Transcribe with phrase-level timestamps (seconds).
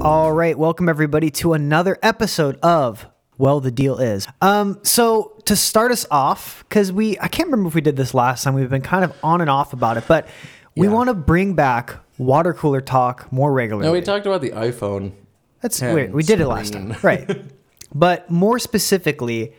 [0.00, 3.06] All right, welcome everybody to another episode of
[3.38, 4.26] Well the Deal Is.
[4.40, 8.14] Um so to start us off cuz we I can't remember if we did this
[8.14, 8.54] last time.
[8.54, 10.26] We've been kind of on and off about it, but
[10.76, 10.92] we Yeah.
[10.92, 13.86] want to bring back water cooler talk more regularly.
[13.86, 15.12] No, we talked about the iPhone.
[15.60, 16.14] That's 10 weird.
[16.14, 16.94] We did it last time.
[17.02, 17.28] Right.
[17.94, 19.52] but more specifically,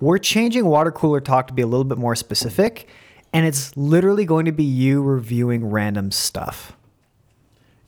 [0.00, 2.88] we're changing water cooler talk to be a little bit more specific,
[3.32, 6.76] and it's literally going to be you reviewing random stuff,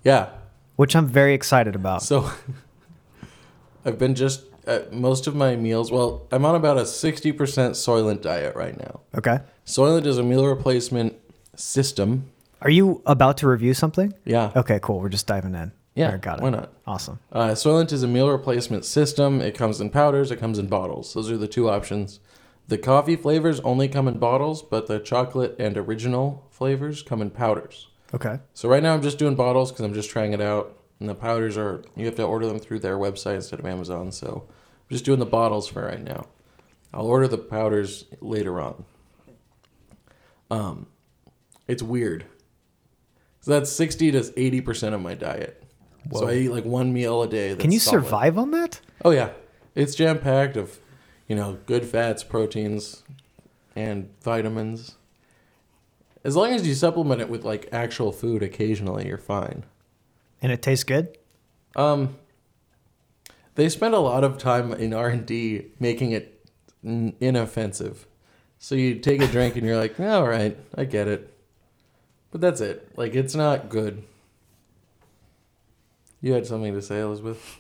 [0.05, 0.29] Yeah.
[0.77, 2.03] which I'm very excited about.
[2.03, 2.31] So
[3.84, 5.91] I've been just at most of my meals.
[5.91, 9.01] Well, I'm on about a 60% Soylent diet right now.
[9.17, 9.39] Okay.
[9.65, 11.15] Soylent is a meal replacement
[11.57, 12.31] system.
[12.62, 14.12] Are you about to review something?
[14.25, 14.53] Yeah.
[14.55, 15.01] Okay, cool.
[15.01, 15.73] We're just diving in.
[16.01, 16.43] Yeah, All right, got it.
[16.43, 16.73] why not?
[16.87, 17.19] Awesome.
[17.31, 19.41] Uh, Soylent is a meal replacement system.
[19.41, 21.13] It comes in powders, it comes in bottles.
[21.15, 22.21] Those are the two options.
[22.69, 27.31] The coffee flavors only come in bottles, but the chocolate and original flavors come in
[27.31, 27.89] powders.
[28.15, 28.39] Okay.
[28.55, 30.77] So right now I'm just doing bottles because I'm just trying it out.
[31.01, 34.12] And the powders are you have to order them through their website instead of Amazon.
[34.12, 36.27] So I'm just doing the bottles for right now.
[36.92, 38.85] I'll order the powders later on.
[40.51, 40.87] Um,
[41.69, 42.25] it's weird.
[43.41, 45.64] So that's sixty to eighty percent of my diet.
[46.12, 47.55] So I eat like one meal a day.
[47.56, 48.05] Can you solid.
[48.05, 48.81] survive on that?
[49.05, 49.31] Oh yeah,
[49.75, 50.79] it's jam packed of,
[51.29, 53.03] you know, good fats, proteins,
[53.77, 54.97] and vitamins.
[56.25, 59.65] As long as you supplement it with like actual food occasionally, you're fine.
[60.42, 61.17] And it tastes good?
[61.77, 62.17] Um,
[63.55, 66.47] they spend a lot of time in R and D making it
[66.85, 68.07] n- inoffensive.
[68.59, 71.33] So you take a drink and you're like, all right, I get it,
[72.31, 72.91] but that's it.
[72.97, 74.03] Like it's not good.
[76.21, 77.57] You had something to say, Elizabeth.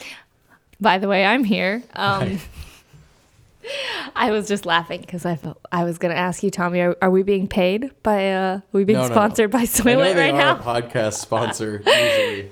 [0.80, 1.82] By the way, I'm here.
[1.94, 2.38] Um,
[4.14, 6.96] I was just laughing because I felt I was going to ask you, Tommy, are,
[7.02, 8.32] are we being paid by?
[8.32, 9.14] Uh, are we being No, no, no.
[9.14, 10.56] sponsored by I know Soylent they right are now?
[10.56, 12.50] a podcast sponsor usually,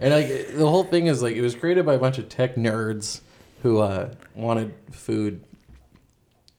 [0.00, 0.26] and like
[0.56, 3.20] the whole thing is like it was created by a bunch of tech nerds
[3.62, 5.44] who uh, wanted food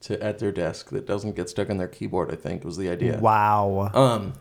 [0.02, 2.32] to at their desk that doesn't get stuck on their keyboard.
[2.32, 3.20] I think was the idea.
[3.20, 3.92] Wow.
[3.94, 4.34] Um,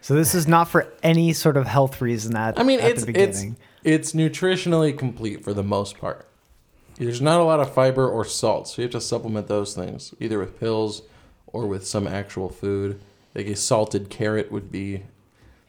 [0.00, 3.04] So this is not for any sort of health reason at, I mean, at it's
[3.04, 3.56] the it's beginning.
[3.82, 6.28] it's nutritionally complete for the most part.
[6.96, 10.14] There's not a lot of fiber or salt, so you have to supplement those things
[10.20, 11.02] either with pills
[11.46, 13.00] or with some actual food.
[13.34, 15.02] Like a salted carrot would be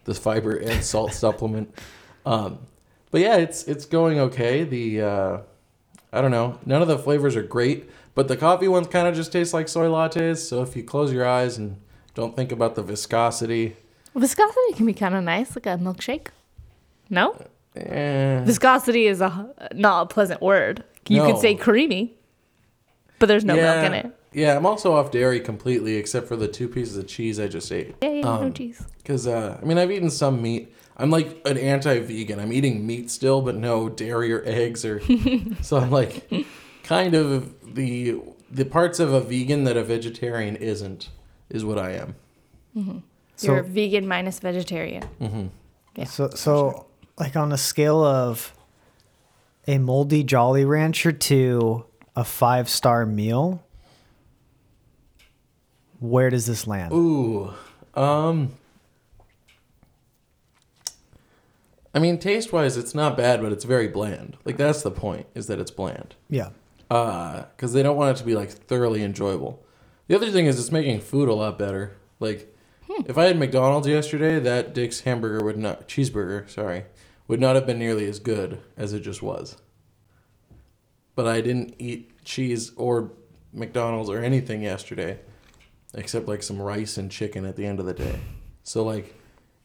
[0.05, 1.73] the fiber and salt supplement.
[2.25, 2.59] Um,
[3.11, 4.63] but yeah, it's it's going okay.
[4.63, 5.37] The uh,
[6.13, 9.15] I don't know, none of the flavors are great, but the coffee ones kind of
[9.15, 10.37] just taste like soy lattes.
[10.37, 11.81] So if you close your eyes and
[12.13, 13.75] don't think about the viscosity,
[14.17, 16.27] Viscosity can be kind of nice, like a milkshake.
[17.09, 17.39] No,
[17.75, 20.83] eh, viscosity is a not a pleasant word.
[21.07, 21.31] You No.
[21.31, 22.15] could say creamy,
[23.19, 24.11] but there's no milk in it.
[24.33, 27.71] Yeah, I'm also off dairy completely, except for the two pieces of cheese I just
[27.71, 27.95] ate.
[28.01, 28.83] Yeah, yeah, no Um, cheese.
[28.97, 30.73] Because uh, I mean, I've eaten some meat.
[30.97, 32.39] I'm like an anti-vegan.
[32.39, 34.99] I'm eating meat still, but no dairy or eggs or.
[35.61, 36.29] so I'm like,
[36.83, 38.19] kind of the
[38.51, 41.09] the parts of a vegan that a vegetarian isn't
[41.49, 43.03] is what I am.
[43.37, 45.03] So- You're vegan minus vegetarian.
[45.95, 46.03] Yeah.
[46.05, 46.87] So, so
[47.17, 48.53] like on a scale of
[49.67, 53.63] a moldy Jolly Rancher to a five star meal,
[55.99, 56.93] where does this land?
[56.93, 57.53] Ooh,
[57.95, 58.53] um.
[61.93, 64.37] I mean, taste wise, it's not bad, but it's very bland.
[64.45, 66.15] Like that's the point, is that it's bland.
[66.29, 66.49] Yeah.
[66.91, 69.63] Uh, because they don't want it to be like thoroughly enjoyable.
[70.07, 71.97] The other thing is it's making food a lot better.
[72.19, 72.55] Like
[73.05, 76.85] if I had McDonald's yesterday, that Dick's hamburger would not cheeseburger, sorry,
[77.27, 79.57] would not have been nearly as good as it just was.
[81.15, 83.11] But I didn't eat cheese or
[83.53, 85.19] McDonald's or anything yesterday
[85.93, 88.19] except like some rice and chicken at the end of the day.
[88.63, 89.15] So like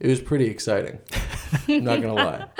[0.00, 0.98] it was pretty exciting.
[1.68, 2.46] I'm not gonna lie.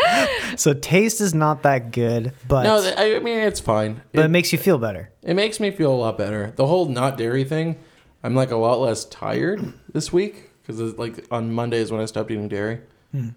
[0.56, 4.03] So taste is not that good, but No, th- I I mean it's fine.
[4.12, 5.10] but it It- makes you feel better.
[5.22, 6.53] It makes me feel a lot better.
[6.54, 7.77] The whole not dairy thing,
[8.22, 12.04] I'm like a lot less tired this week because it's like on Mondays when I
[12.06, 12.80] stopped eating dairy,
[13.12, 13.28] Hmm.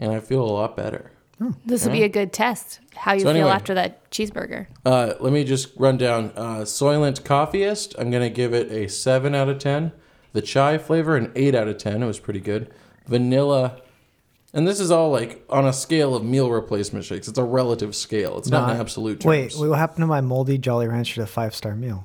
[0.00, 1.10] and I feel a lot better.
[1.66, 3.50] This will be a good test how you So feel anyway.
[3.50, 4.66] after that cheeseburger.
[4.86, 7.96] Uh, let me just run down uh, Soylent Coffiest.
[7.98, 9.90] I'm gonna give it a seven out of ten.
[10.34, 12.00] The chai flavor an eight out of ten.
[12.02, 12.72] It was pretty good.
[13.08, 13.80] Vanilla,
[14.54, 17.26] and this is all like on a scale of meal replacement shakes.
[17.26, 18.38] It's a relative scale.
[18.38, 19.24] It's not, Not- an absolute.
[19.24, 19.58] Wait, terms.
[19.60, 22.04] wait, what happened to my moldy Jolly Rancher to five star meal?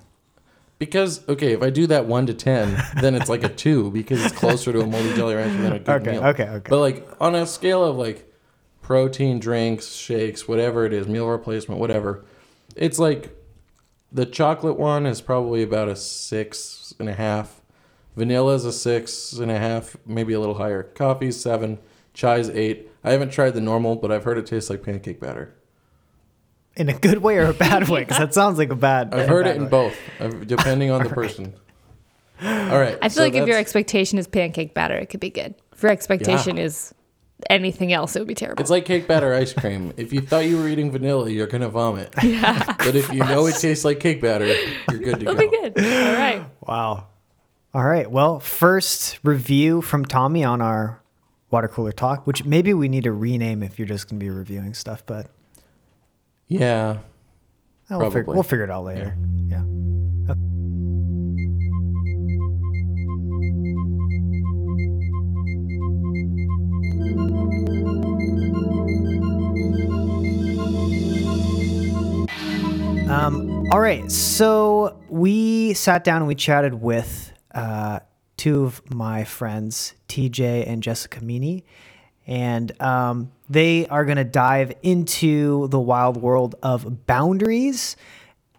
[0.79, 4.23] Because okay, if I do that one to ten, then it's like a two because
[4.23, 6.23] it's closer to a moldy jelly rancher than a good Okay, meal.
[6.25, 6.69] okay, okay.
[6.69, 8.31] But like on a scale of like
[8.81, 12.23] protein drinks, shakes, whatever it is, meal replacement, whatever,
[12.75, 13.35] it's like
[14.11, 17.61] The chocolate one is probably about a six and a half.
[18.15, 20.83] Vanilla is a six and a half, maybe a little higher.
[20.83, 21.79] Coffee's seven.
[22.13, 22.89] Chai's eight.
[23.03, 25.53] I haven't tried the normal, but I've heard it tastes like pancake batter.
[26.77, 28.01] In a good way or a bad way?
[28.01, 29.13] Because that sounds like a bad.
[29.13, 29.69] I've heard bad it in way.
[29.69, 31.53] both, I've- depending on the person.
[32.41, 32.47] All
[32.79, 32.97] right.
[33.01, 35.55] I feel so like if your expectation is pancake batter, it could be good.
[35.73, 36.93] If your expectation is
[37.49, 38.61] anything else, it would be terrible.
[38.61, 39.91] It's like cake batter ice cream.
[39.97, 42.13] If you thought you were eating vanilla, you're gonna vomit.
[42.23, 42.75] Yeah.
[42.77, 44.45] But if you know it tastes like cake batter,
[44.91, 45.39] you're good to It'll go.
[45.39, 45.77] be good.
[45.79, 46.45] All right.
[46.61, 47.07] Wow.
[47.73, 48.09] All right.
[48.09, 51.01] Well, first review from Tommy on our
[51.49, 54.29] water cooler talk, which maybe we need to rename if you're just going to be
[54.29, 55.27] reviewing stuff, but
[56.47, 56.99] Yeah.
[57.89, 58.33] uh, we'll, figure, Probably.
[58.35, 59.17] we'll figure it out later.
[59.47, 59.63] Yeah.
[73.09, 74.11] Um, all right.
[74.11, 77.99] So we sat down and we chatted with uh,
[78.35, 81.63] two of my friends, TJ and Jessica Meany.
[82.25, 87.95] And um, they are going to dive into the wild world of boundaries.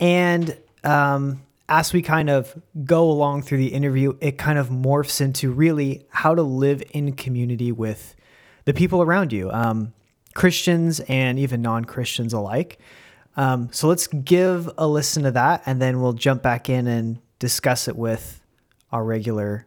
[0.01, 5.21] And um, as we kind of go along through the interview, it kind of morphs
[5.21, 8.15] into really how to live in community with
[8.65, 9.93] the people around you, um,
[10.35, 12.79] Christians and even non Christians alike.
[13.37, 17.19] Um, so let's give a listen to that, and then we'll jump back in and
[17.39, 18.41] discuss it with
[18.91, 19.67] our regular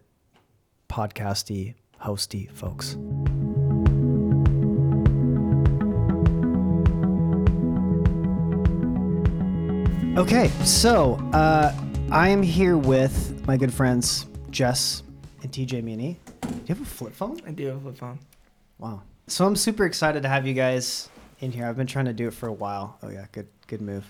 [0.90, 2.98] podcasty, hosty folks.
[10.18, 11.74] Okay, so uh,
[12.12, 15.04] I am here with my good friends Jess
[15.42, 16.20] and TJ Meany.
[16.42, 17.40] Do you have a flip phone?
[17.48, 18.20] I do have a flip phone.
[18.78, 19.04] Wow.
[19.28, 21.10] So I'm super excited to have you guys
[21.40, 21.66] in here.
[21.66, 22.98] I've been trying to do it for a while.
[23.02, 24.06] Oh yeah, good good move.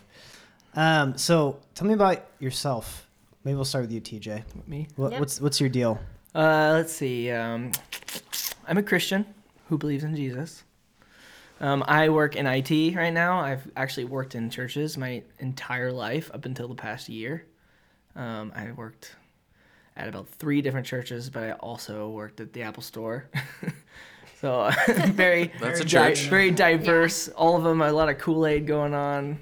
[0.75, 3.07] Um, so tell me about yourself.
[3.43, 4.43] Maybe we'll start with you, TJ.
[4.67, 4.87] Me.
[4.95, 5.19] What, Yep.
[5.19, 5.99] What's what's your deal?
[6.33, 7.29] Uh, let's see.
[7.29, 7.71] Um,
[8.67, 9.25] I'm a Christian
[9.69, 10.63] who believes in Jesus.
[11.61, 13.39] Um, I work in IT right now.
[13.39, 17.45] I've actually worked in churches my entire life up until the past year.
[18.15, 19.15] Um, I worked
[19.95, 23.29] at about three different churches, but I also worked at the Apple Store.
[24.41, 26.29] so very, That's a very, church.
[26.29, 27.27] very diverse.
[27.29, 29.37] All of them, a lot of Kool Aid going on.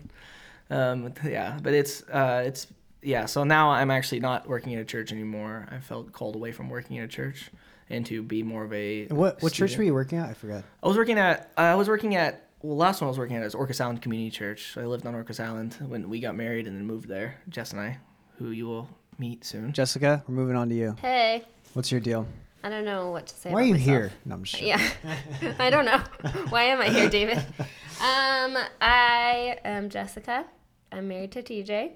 [0.70, 2.68] Um, yeah, but it's uh, it's
[3.02, 3.26] yeah.
[3.26, 5.68] So now I'm actually not working at a church anymore.
[5.72, 7.50] I felt called away from working at a church
[7.90, 10.30] and to be more of a And What what church were you working at?
[10.30, 10.64] I forgot.
[10.84, 13.44] I was working at I was working at well last one I was working at
[13.44, 14.74] is Orcas Island Community Church.
[14.74, 17.36] So I lived on Orcas Island when we got married and then moved there.
[17.50, 17.98] Jess and I,
[18.38, 19.74] who you will meet soon.
[19.74, 20.96] Jessica, we're moving on to you.
[21.02, 21.44] Hey,
[21.74, 22.26] What's your deal?
[22.64, 23.52] I don't know what to say.
[23.52, 23.88] Why are you myself.
[23.88, 24.12] here?
[24.26, 24.68] No, I'm sure.
[24.68, 24.90] Yeah,
[25.60, 26.02] I don't know.
[26.50, 27.38] Why am I here, David?
[27.38, 30.46] Um, I am Jessica.
[30.92, 31.92] I'm married to TJ.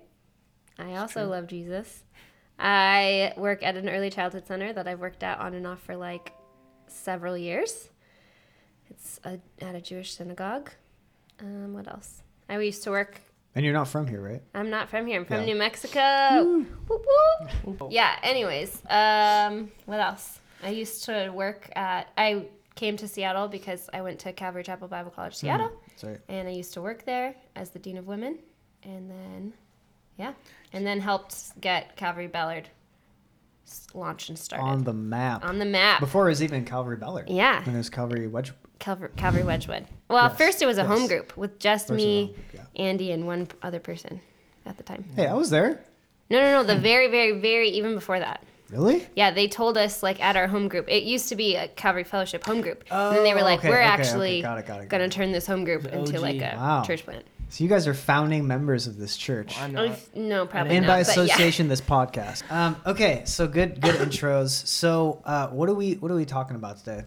[0.80, 2.04] I also love Jesus.
[2.60, 5.96] I work at an early childhood center that I've worked at on and off for
[5.96, 6.34] like
[6.88, 7.90] several years.
[8.90, 10.70] It's a, at a Jewish synagogue.
[11.40, 12.22] Um, what else?
[12.48, 13.20] I used to work
[13.56, 14.42] And you're not from here, right?
[14.54, 15.20] I'm not from here.
[15.20, 15.46] I'm from Yeah.
[15.46, 16.66] New Mexico.
[16.88, 17.06] Whoop,
[17.66, 17.92] whoop.
[17.92, 18.16] Yeah.
[18.22, 20.40] Anyways, um, what else?
[20.64, 22.08] I used to work at.
[22.18, 22.46] I
[22.76, 26.18] came to Seattle because I went to Calvary Chapel Bible College, Seattle, Sorry.
[26.30, 28.40] and I used to work there as the dean of women,
[28.84, 29.54] and then,
[30.18, 30.33] yeah,
[30.71, 32.69] and then helped get Calvary Ballard
[33.94, 35.44] launched and started On the map.
[35.45, 35.99] on the map.
[35.99, 37.30] Before it was even Calvary Ballard.
[37.30, 37.64] Yeah.
[37.66, 38.52] When it was Calvary Wedge.
[38.80, 39.85] Calvary, Calvary Wedgwood.
[40.09, 42.35] Well, Yes, first it was a home group with just First it was a me,
[42.52, 44.19] group, Andy, and one other person
[44.66, 45.06] at the time.
[45.16, 45.83] Hey, I was there.
[46.30, 46.64] No, no, no.
[46.64, 46.81] The hmm.
[46.81, 48.44] very, very, very even before that.
[48.69, 49.07] Really?
[49.16, 50.90] Yeah, they told us like at our home group.
[50.90, 52.83] It used to be a Calvary Fellowship home group.
[52.92, 54.02] oh, and then they were Oh, like, okay, "We're okay, okay.
[54.02, 56.83] actually Got it, got it, got gonna turn this home group into like a Wow.
[56.83, 59.59] church plant." So you guys are founding members of this church.
[59.59, 60.00] I'm Oh, not.
[60.16, 60.94] no, probably and not.
[60.94, 61.23] by but yeah.
[61.23, 62.50] association, this podcast.
[62.52, 64.50] Um, okay, so good, good intros.
[64.66, 67.04] So, uh, what are we, what are we talking about today?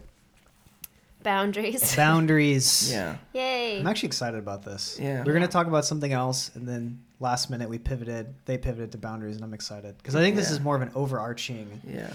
[1.23, 1.93] boundaries.
[1.97, 2.89] Boundaries.
[2.89, 3.17] Yeah.
[3.33, 3.79] Yay!
[3.81, 4.97] I'm actually excited about this.
[5.01, 5.23] Yeah.
[5.25, 8.33] We're gonna talk about something else, and then last minute we pivoted.
[8.45, 10.53] They pivoted to boundaries, and I'm excited because I think this Yeah.
[10.53, 12.13] is more of an overarching Yeah.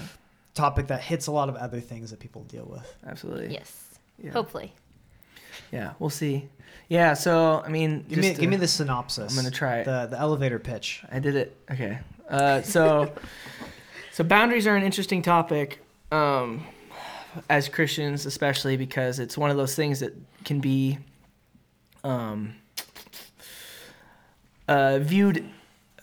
[0.55, 2.95] topic that hits a lot of other things that people deal with.
[3.07, 3.53] Absolutely.
[3.53, 3.99] yes.
[4.23, 4.31] Yeah.
[4.31, 4.73] Hopefully.
[5.73, 5.95] Yeah.
[5.99, 6.49] We'll see.
[6.89, 7.15] Yeah.
[7.15, 9.33] So I mean, Give me, just give me the synopsis.
[9.33, 9.85] I'm gonna try it.
[9.85, 11.03] the the elevator pitch.
[11.11, 11.57] I did it.
[11.71, 11.99] Okay.
[12.29, 13.13] Uh, so,
[14.13, 16.65] so boundaries are an interesting topic, um,
[17.51, 20.15] as Christians, especially because it's one of those things that
[20.45, 20.99] can be,
[22.05, 22.55] um,
[24.69, 25.45] uh, viewed,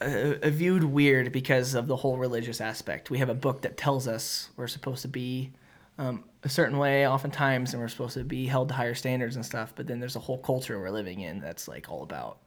[0.01, 3.09] uh, uh, viewed weird because of the whole religious aspect.
[3.09, 5.51] We have a book that tells us we're supposed to be.
[5.97, 9.45] Um, a certain way, oftentimes, and we're supposed to be held to higher standards and
[9.45, 9.73] stuff.
[9.75, 12.37] But then there's a whole culture we're living in that's like all about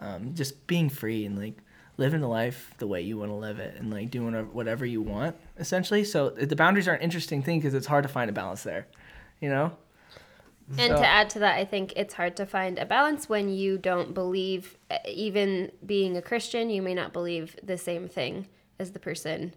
[0.00, 1.58] um, just being free and like
[1.98, 5.00] living the life the way you want to live it and like doing whatever you
[5.02, 6.04] want essentially.
[6.04, 8.86] So the boundaries are an interesting thing because it's hard to find a balance there,
[9.40, 9.72] you know.
[10.78, 13.48] And So- to add to that, I think it's hard to find a balance when
[13.50, 18.46] you don't believe, even being a Christian, you may not believe the same thing
[18.78, 19.54] as the person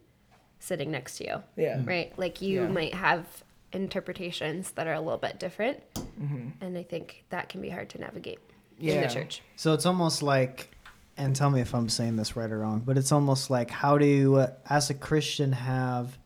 [0.59, 1.43] sitting next to you.
[1.55, 1.81] Yeah.
[1.85, 2.17] Right?
[2.17, 2.67] Like you Yeah.
[2.67, 5.81] might have interpretations that are a little bit different.
[5.93, 6.49] Mm-hmm.
[6.61, 8.39] And I think that can be hard to navigate
[8.79, 9.07] in Yeah.
[9.07, 9.41] the church.
[9.55, 10.69] So it's almost like,
[11.17, 13.97] and tell me if I'm saying this right or wrong, but it's almost like how
[13.97, 16.17] do, uh, as a Christian, have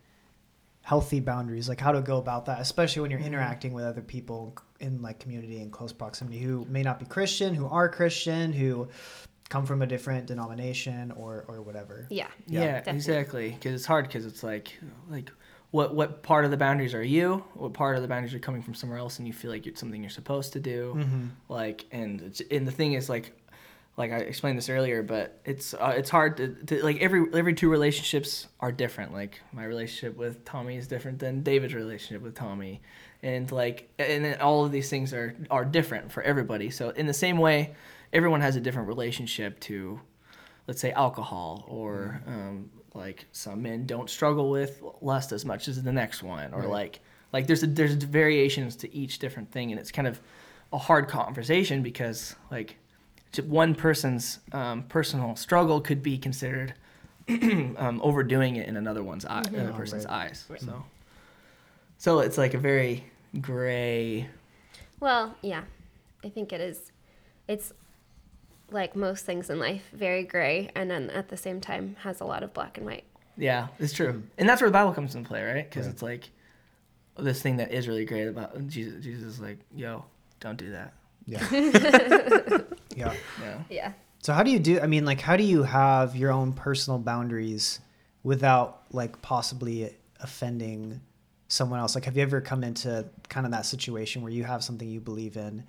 [0.81, 1.69] healthy boundaries?
[1.69, 5.19] Like how to go about that, especially when you're interacting with other people in like
[5.19, 8.88] community and close proximity who may not be Christian, who are Christian, who
[9.50, 12.08] come from a different denomination or or whatever.
[12.10, 12.27] Yeah.
[12.48, 12.96] Yeah, definitely.
[12.96, 13.50] exactly.
[13.51, 14.74] Because it's hard because it's like,
[15.10, 15.29] like,
[15.71, 17.43] what what part of the boundaries are you?
[17.53, 19.79] What part of the boundaries are coming from somewhere else, and you feel like it's
[19.79, 20.95] something you're supposed to do?
[20.97, 21.25] Mm-hmm.
[21.47, 23.33] Like, and it's, and the thing is like,
[23.95, 27.53] like I explained this earlier, but it's uh, it's hard to, to like every every
[27.53, 29.13] two relationships are different.
[29.13, 32.81] Like my relationship with Tommy is different than David's relationship with Tommy,
[33.21, 36.71] and like and then all of these things are are different for everybody.
[36.71, 37.75] So in the same way,
[38.11, 39.99] everyone has a different relationship to
[40.65, 45.81] let's say alcohol or um, like some men don't struggle with lust as much as
[45.84, 46.69] the next one or Right.
[46.69, 47.00] like
[47.31, 50.19] like there's a, there's variations to each different thing and it's kind of
[50.74, 52.77] a hard conversation because like
[53.46, 56.74] one person's um, personal struggle could be considered
[57.29, 60.29] um, overdoing it in another one's eye, another Oh, person's right.
[60.29, 60.48] eyes.
[60.58, 60.84] So,
[62.00, 63.03] so it's like a very
[63.39, 64.27] gray.
[65.00, 65.62] Well, yeah.
[66.24, 66.91] I think it is.
[67.48, 67.72] It's
[68.71, 72.25] like most things in life, very gray, and then at the same time has a
[72.25, 73.05] lot of black and white.
[73.38, 74.27] Yeah, it's true, mm-hmm.
[74.38, 75.69] and that's where the Bible comes into play, right?
[75.69, 75.93] Because Right.
[75.93, 76.29] it's like
[77.17, 79.03] this thing that is really great about Jesus.
[79.03, 80.05] Jesus is like, "Yo,
[80.39, 80.93] don't do that."
[81.25, 81.47] Yeah.
[82.95, 83.13] yeah.
[83.41, 83.59] Yeah.
[83.69, 83.91] Yeah.
[84.21, 84.79] So how do you do?
[84.81, 87.79] I mean, like, how do you have your own personal boundaries
[88.23, 90.99] without like possibly offending
[91.47, 91.95] someone else?
[91.95, 94.99] Like, have you ever come into kind of that situation where you have something you
[94.99, 95.63] believe in,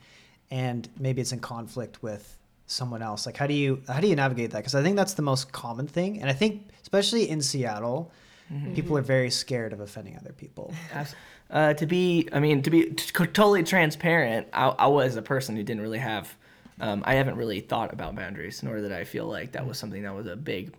[0.51, 2.37] and maybe it's in conflict with
[2.71, 3.27] someone else?
[3.27, 4.59] Like, how do you how do you navigate that?
[4.59, 8.11] Because I think that's the most common thing, and I think especially in Seattle,
[8.75, 10.73] people are very scared of offending other people.
[11.51, 15.57] Uh, to be, I mean, to be t- totally transparent, I, I was a person
[15.57, 16.35] who didn't really have,
[16.81, 20.03] um, I haven't really thought about boundaries, nor did I feel like that was something
[20.03, 20.75] that was a big,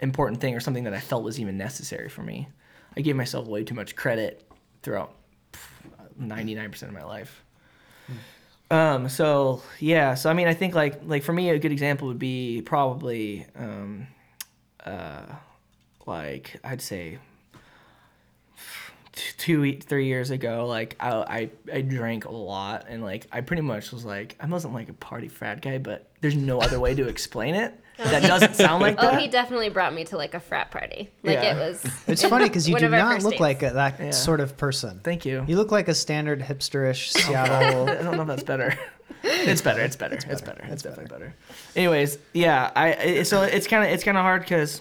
[0.00, 2.48] important thing or something that I felt was even necessary for me.
[2.96, 4.44] I gave myself way too much credit
[4.82, 5.14] throughout
[6.16, 7.44] ninety nine percent of my life.
[8.70, 12.08] Um, so yeah, so I mean, I think like like for me, a good example
[12.08, 14.06] would be probably, um,
[14.84, 15.24] uh,
[16.06, 17.18] like I'd say
[19.36, 23.62] two three years ago like I, I i drank a lot and like i pretty
[23.62, 26.94] much was like i wasn't like a party frat guy but there's no other way
[26.94, 30.40] to explain it that doesn't sound like Oh, he definitely brought me to like a
[30.40, 31.10] frat party.
[31.22, 31.54] Like Yeah.
[31.56, 31.84] it was.
[32.06, 33.40] It's funny because you do not look dates.
[33.40, 34.10] like a, that Yeah.
[34.12, 35.00] sort of person.
[35.04, 37.88] thank you You look like a standard hipsterish oh, Seattle.
[37.90, 38.74] i don't know if that's better
[39.24, 41.34] it's better it's better it's better it's, It's definitely better.
[41.76, 44.80] anyways yeah i I- so it's kind of it's kind of hard because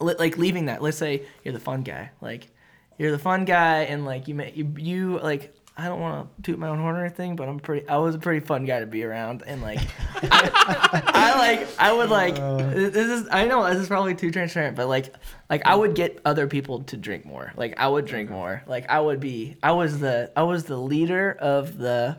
[0.00, 2.48] like leaving that let's say you're the fun guy like
[2.98, 6.42] you're the fun guy and like you may you, you like I don't want to
[6.42, 7.88] toot my own horn or anything, but I'm pretty.
[7.88, 9.80] I was a pretty fun guy to be around, and like,
[10.22, 12.38] I like, I would like.
[12.38, 12.58] Uh.
[12.74, 13.28] this is.
[13.30, 15.14] I know this is probably too transparent, but like,
[15.48, 17.54] like I would get other people to drink more.
[17.56, 18.62] Like I would drink more.
[18.66, 19.56] Like I would be.
[19.62, 20.30] I was the.
[20.36, 22.18] I was the leader of the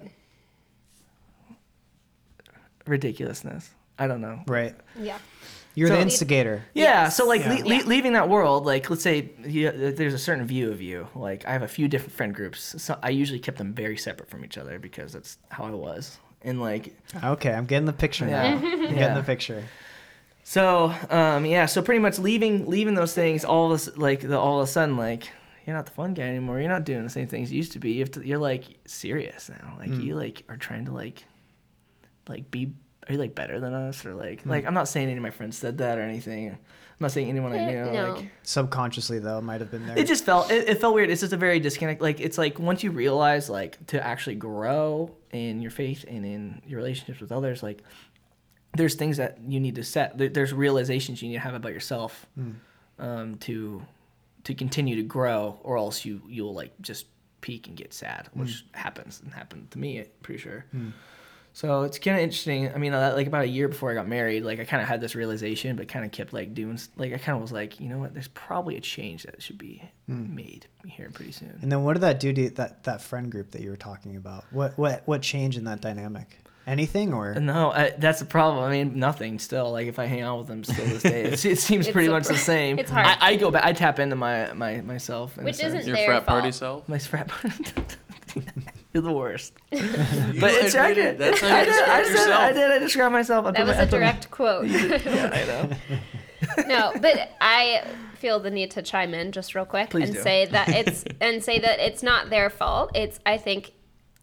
[2.88, 3.70] ridiculousness.
[4.00, 4.42] I don't know.
[4.48, 4.74] right.
[5.00, 5.20] Yeah.
[5.74, 6.64] You're So- the instigator.
[6.74, 7.54] Yeah, so like Yeah.
[7.64, 11.08] le- le- leaving that world, like let's say you, there's a certain view of you.
[11.16, 12.76] Like I have a few different friend groups.
[12.84, 16.18] So I usually kept them very separate from each other because that's how I was.
[16.42, 18.44] And like Okay, I'm getting the picture now.
[18.44, 18.56] Yeah.
[18.56, 18.94] I'm Yeah.
[18.94, 19.64] getting the picture.
[20.44, 21.66] so, um, yeah.
[21.68, 24.68] So pretty much leaving leaving those things all of a, s- like the, all of
[24.68, 25.30] a sudden like
[25.66, 26.60] you're not the fun guy anymore.
[26.60, 27.92] You're not doing the same things you used to be.
[27.94, 28.28] You have to.
[28.28, 29.76] You're like serious now.
[29.78, 31.24] Like you like are trying to like
[32.28, 32.74] like be.
[33.10, 35.32] Are you like better than us or like like I'm not saying any of my
[35.32, 36.50] friends said that or anything.
[36.50, 36.58] I'm
[37.06, 37.92] not saying anyone I Eh, knew.
[37.92, 38.14] no.
[38.14, 39.98] Like, Subconsciously, though, it might have been there.
[39.98, 41.10] It just felt it, it felt weird.
[41.10, 42.00] It's just a very disconnect.
[42.02, 46.62] Like it's like once you realize like to actually grow in your faith and in
[46.68, 47.82] your relationships with others, like
[48.78, 50.18] there's things that you need to set.
[50.18, 52.28] there- There's realizations you need to have about yourself
[53.00, 53.82] um, to
[54.44, 57.08] to continue to grow, or else you you'll like just
[57.42, 60.06] peak and get sad, which happens and happened to me.
[60.22, 60.66] Pretty sure.
[61.54, 62.74] So it's kind of interesting.
[62.74, 64.88] I mean, uh, like about a year before I got married, like I kind of
[64.88, 67.52] had this realization, but kind of kept like doing, s- like I kind of was
[67.52, 68.14] like, you know what?
[68.14, 71.58] There's probably a change that should be made here pretty soon.
[71.62, 74.16] and then what did that do to that that friend group that you were talking
[74.16, 74.46] about?
[74.52, 76.38] What what what changed in that dynamic?
[76.68, 78.64] anything or No, I, that's the problem.
[78.64, 79.40] I mean, nothing.
[79.40, 82.08] Still, like if I hang out with them still this day, it, it seems pretty
[82.08, 82.78] so much the same.
[82.80, 83.06] It's hard.
[83.08, 83.66] I, I go back.
[83.66, 85.36] I tap into my my myself.
[85.38, 86.88] Which isn't Your their frat party self.
[86.88, 87.30] my frat.
[88.94, 89.54] You're the worst.
[89.72, 89.80] You
[90.40, 91.18] But it's I did.
[91.18, 91.74] That's how I did.
[91.74, 92.12] I said.
[92.12, 92.40] yourself.
[92.42, 92.72] I did.
[92.72, 93.46] I described myself.
[93.46, 94.68] I That was my- I a put my- direct quote.
[94.68, 96.66] yeah, I know.
[96.68, 97.84] no, but I
[98.16, 100.22] feel the need to chime in just real quick Please and do.
[100.22, 102.92] say that it's and say that it's not their fault.
[102.96, 103.74] It's I think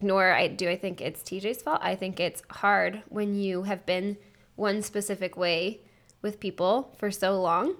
[0.01, 1.81] nor I do I think it's TJ's fault.
[1.83, 4.17] I think it's hard when you have been
[4.57, 5.81] one specific way
[6.23, 7.75] with people for so long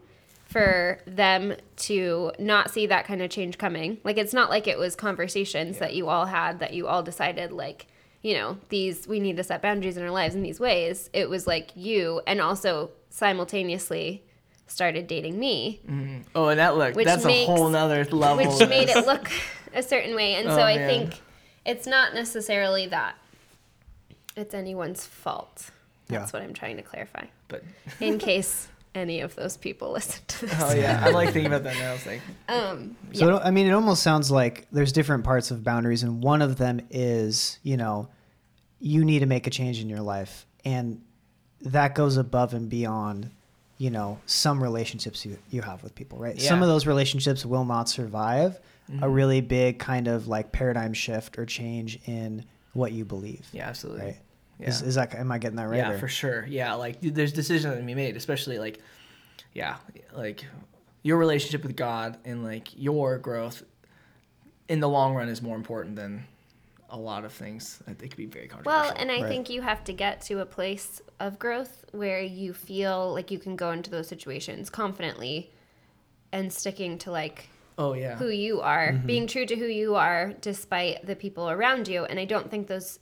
[0.49, 3.99] for them to not see that kind of change coming.
[4.03, 7.53] Like it's not like it was conversations that you all had that you all decided
[7.53, 7.87] like,
[8.23, 11.11] you know, these we need to set boundaries in our lives in these ways.
[11.13, 14.23] It was like you and also simultaneously
[14.67, 16.23] started dating me, mm-hmm.
[16.35, 16.95] Oh, and that look.
[16.97, 18.37] Which that's makes- a whole nother level.
[18.59, 19.31] which made it look
[19.75, 20.35] a certain way.
[20.35, 20.89] And so Oh, I man.
[20.89, 21.21] think
[21.67, 23.17] it's not necessarily that
[24.37, 25.71] it's anyone's fault.
[26.09, 26.39] That's Yeah.
[26.41, 27.27] what I'm trying to clarify.
[27.49, 27.65] But
[28.01, 30.55] In case any of those people listen to this.
[30.61, 31.93] oh yeah, I'm like thinking about that now.
[31.95, 35.63] It's like Um, So it- I mean, it almost sounds like there's different parts of
[35.65, 38.09] boundaries, and one of them is, you know,
[38.81, 41.03] you need to make a change in your life, and
[41.63, 43.31] that goes above and beyond,
[43.79, 46.37] you know, some relationships you, you have with people, right?
[46.41, 46.53] Some Yeah.
[46.55, 46.63] Mm-hmm.
[46.63, 48.59] of those relationships will not survive
[49.03, 52.43] a really big kind of like paradigm shift or change in
[52.73, 54.03] what you believe, yeah, absolutely.
[54.03, 54.17] right?
[54.61, 54.69] Yeah.
[54.69, 55.77] Is, is that am I getting that right?
[55.79, 56.45] Yeah, or- for sure.
[56.49, 58.81] Yeah, like there's decisions that can be made, especially like,
[59.53, 59.77] yeah,
[60.15, 60.45] like
[61.03, 63.63] your relationship with God and like your growth
[64.69, 66.25] in the long run is more important than
[66.91, 67.81] a lot of things.
[67.87, 68.83] I think it could be very controversial.
[68.83, 69.29] Well, and I Right.
[69.29, 73.39] think you have to get to a place of growth where you feel like you
[73.39, 75.51] can go into those situations confidently
[76.33, 77.49] and sticking to like
[77.79, 79.07] oh yeah, who you are, Mm-hmm.
[79.07, 82.05] being true to who you are despite the people around you.
[82.05, 82.99] And I don't think those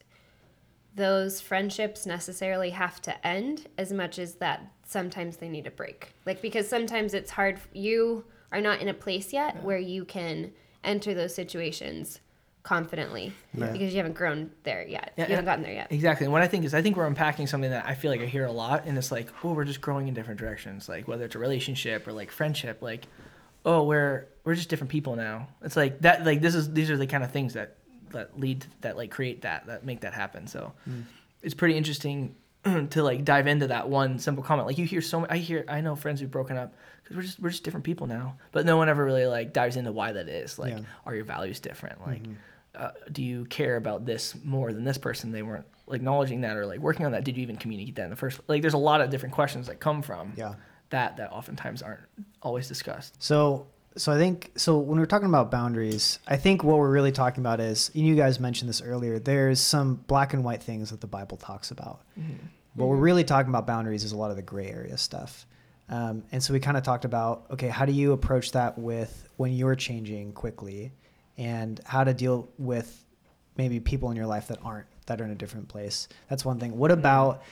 [0.96, 6.14] those friendships necessarily have to end as much as that sometimes they need a break.
[6.24, 10.52] Like because sometimes it's hard you are not in a place yet where you can
[10.82, 12.20] enter those situations
[12.62, 13.70] confidently Yeah.
[13.70, 15.12] because you haven't grown there yet.
[15.16, 15.86] Yeah, you haven't gotten there yet.
[15.92, 16.24] Exactly.
[16.24, 18.26] And what I think is, I think we're unpacking something that I feel like I
[18.26, 20.88] hear a lot, and it's like, oh, we're just growing in different directions.
[20.88, 23.06] Like whether it's a relationship or like friendship, like,
[23.64, 25.46] oh, we're we're just different people now.
[25.62, 26.24] It's like that.
[26.24, 27.76] Like this is these are the kind of things that
[28.16, 30.46] that lead that like create that that make that happen.
[30.46, 30.72] So
[31.42, 32.34] it's pretty interesting
[32.90, 34.66] to like dive into that one simple comment.
[34.66, 37.22] Like you hear so, many, I hear, I know friends who've broken up because we're
[37.22, 38.36] just we're just different people now.
[38.52, 40.58] But no one ever really like dives into why that is.
[40.58, 40.80] Like, Yeah.
[41.04, 42.04] are your values different?
[42.06, 42.22] Like,
[42.74, 45.30] uh, do you care about this more than this person?
[45.30, 47.22] They weren't acknowledging that or like working on that.
[47.24, 48.40] Did you even communicate that in the first?
[48.48, 50.54] Like, there's a lot of different questions that come from Yeah.
[50.90, 52.00] that that oftentimes aren't
[52.42, 53.22] always discussed.
[53.22, 57.12] So, so I think so when we're talking about boundaries, I think what we're really
[57.12, 59.18] talking about is and you guys mentioned this earlier.
[59.18, 62.02] There's some black and white things that the Bible talks about.
[62.18, 62.46] Mm-hmm.
[62.74, 63.04] What we're mm-hmm.
[63.04, 65.46] really talking about boundaries is a lot of the gray area stuff.
[65.88, 69.28] Um, and so we kind of talked about okay, how do you approach that with
[69.36, 70.92] when you're changing quickly,
[71.38, 73.04] and how to deal with
[73.56, 76.08] maybe people in your life that aren't that are in a different place.
[76.28, 76.76] That's one thing.
[76.76, 77.00] What mm-hmm.
[77.00, 77.42] about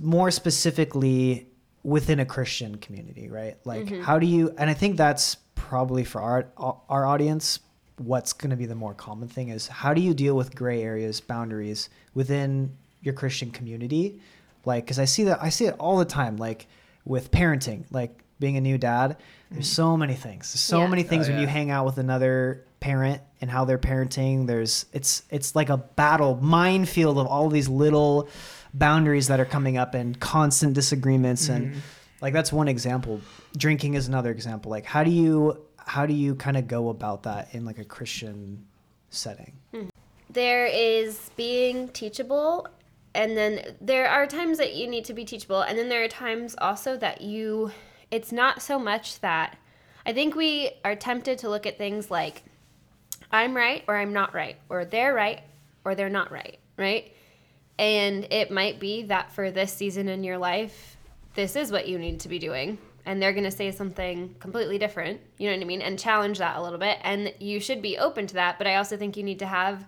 [0.00, 1.46] more specifically
[1.82, 3.56] within a Christian community, right?
[3.64, 4.52] Like, how do you?
[4.58, 6.46] And I think that's probably for our
[6.88, 7.58] our audience.
[7.98, 10.82] What's going to be the more common thing is how do you deal with gray
[10.82, 12.70] areas, boundaries within
[13.02, 14.20] your Christian community?
[14.66, 16.36] Like, because I see that I see it all the time.
[16.36, 16.66] Like
[17.06, 19.16] with parenting, like being a new dad,
[19.50, 20.52] there's so many things.
[20.52, 20.88] There's so Yeah.
[20.88, 24.46] many things Oh, when you hang out with another parent and how they're parenting.
[24.46, 28.28] There's it's it's like a battle minefield of all these little
[28.74, 31.78] boundaries that are coming up and constant disagreements and Mm-hmm.
[32.20, 33.22] like that's one example.
[33.56, 34.70] Drinking is another example.
[34.70, 37.84] Like how do you how do you kind of go about that in like a
[37.84, 38.64] Christian
[39.10, 39.52] setting?
[40.36, 42.68] there is being teachable
[43.14, 46.08] and then there are times that you need to be teachable and then there are
[46.08, 47.70] times also that you
[48.10, 49.56] it's not so much that
[50.04, 52.42] i think we are tempted to look at things like
[53.32, 55.40] i'm right or i'm not right or they're right
[55.86, 57.14] or they're not right right
[57.78, 60.98] and it might be that for this season in your life
[61.34, 64.78] this is what you need to be doing and they're going to say something completely
[64.78, 67.80] different you know what i mean and challenge that a little bit and you should
[67.80, 69.86] be open to that but i also think you need to have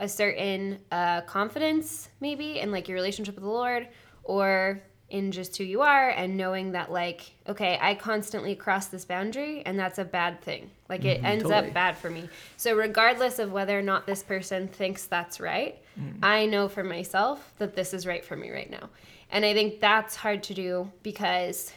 [0.00, 3.88] a certain uh, confidence maybe in like your relationship with the lord
[4.24, 9.04] or in just who you are and knowing that like okay i constantly cross this
[9.04, 10.70] boundary and that's a bad thing.
[10.88, 11.68] Like it ends totally.
[11.68, 12.30] up bad for me.
[12.56, 15.78] So regardless of whether or not this person thinks that's right
[16.22, 18.90] i know for myself that this is right for me right now.
[19.30, 21.72] And i think that's hard to do because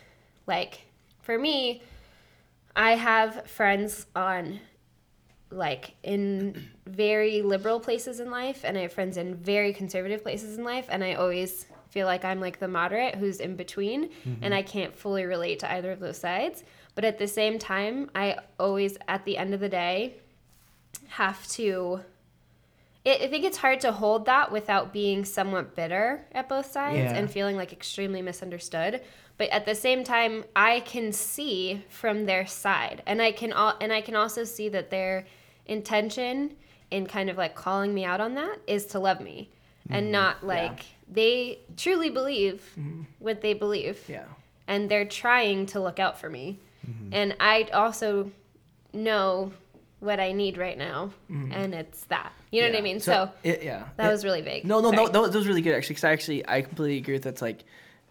[0.56, 0.74] like
[1.22, 1.82] for me
[2.76, 4.60] i have friends on
[5.52, 10.58] like in very liberal places in life and I have friends in very conservative places
[10.58, 14.36] in life and I always feel like I'm like the moderate who's in between mm-hmm.
[14.42, 16.64] and I can't fully relate to either of those sides.
[16.96, 20.16] But at the same time, I always at the end of the day
[21.10, 22.02] have to
[23.06, 26.98] I I think it's hard to hold that without being somewhat bitter at both sides
[26.98, 27.16] Yeah.
[27.16, 29.02] and feeling like extremely misunderstood.
[29.38, 33.76] But at the same time, I can see from their side, and I can all,
[33.82, 35.26] and I can also see that their
[35.66, 36.56] intention
[36.92, 39.50] in kind of like calling me out on that is to love me,
[39.90, 40.12] and mm-hmm.
[40.12, 43.04] not like they truly believe mm-hmm.
[43.20, 44.26] what they believe Yeah.
[44.68, 46.60] and they're trying to look out for me.
[46.88, 47.10] Mm-hmm.
[47.14, 48.32] And I also
[48.94, 49.52] know
[50.02, 52.34] what I need right now, and it's that.
[52.52, 53.00] You know what I mean?
[53.00, 54.66] So, it, yeah, that It- was really vague.
[54.66, 55.12] No, no, no, Sorry.
[55.14, 55.94] that was, that was really good actually.
[55.94, 57.64] Because I actually, I completely agree with that's like,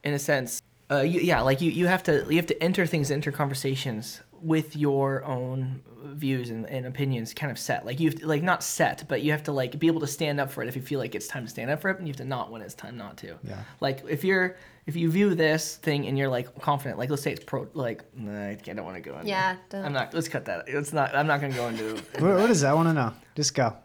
[0.02, 2.86] in a sense, uh, you, yeah, like you, you have to, you have to enter
[2.86, 7.84] things, enter conversations with your own views and, and opinions kind of set.
[7.84, 10.40] Like you have like not set, but you have to like be able to stand
[10.40, 12.06] up for it if you feel like it's time to stand up for it, and
[12.06, 13.36] you have to not when it's time not to.
[13.44, 13.62] Yeah.
[13.80, 17.32] Like if you're, if you view this thing and you're like confident, like let's say
[17.32, 19.28] it's pro, like nah, I don't want to go into.
[19.28, 19.84] Yeah, don't.
[19.84, 20.14] I'm not.
[20.14, 20.64] Let's cut that.
[20.66, 21.14] It's not.
[21.14, 22.02] I'm not gonna go into.
[22.20, 22.70] What, what is that?
[22.70, 23.12] I want to know.
[23.34, 23.76] Just go.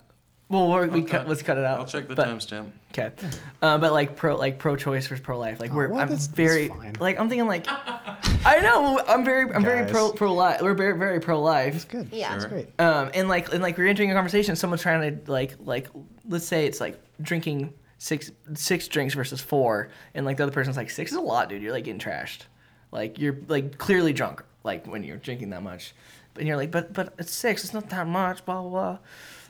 [0.48, 1.80] Well, we're, we I'll cut, cut- let's cut it out.
[1.80, 2.70] I'll check the But- timestamp.
[2.98, 3.12] Okay,
[3.62, 5.60] uh, but like pro like pro choice versus pro life.
[5.60, 6.96] Like we're well, I'm that's- that's very fine.
[7.00, 10.62] like I'm thinking like I know I'm very I'm very pro pro life.
[10.62, 11.74] We're very very pro life.
[11.74, 12.10] That's good.
[12.14, 12.32] Yeah.
[12.32, 12.70] That's great.
[12.80, 14.56] Um, and like and like we're entering a conversation.
[14.56, 15.88] Someone's trying to like like
[16.30, 20.78] let's say it's like drinking six six drinks versus four, and like the other person's
[20.78, 21.62] like six is a lot, dude.
[21.62, 22.42] You're like getting trashed.
[22.92, 24.42] Like you're like clearly drunk.
[24.64, 25.94] Like when you're drinking that much,
[26.38, 27.66] and you're like, but but it's six.
[27.66, 28.46] It's not that much.
[28.46, 28.98] Blah blah blah.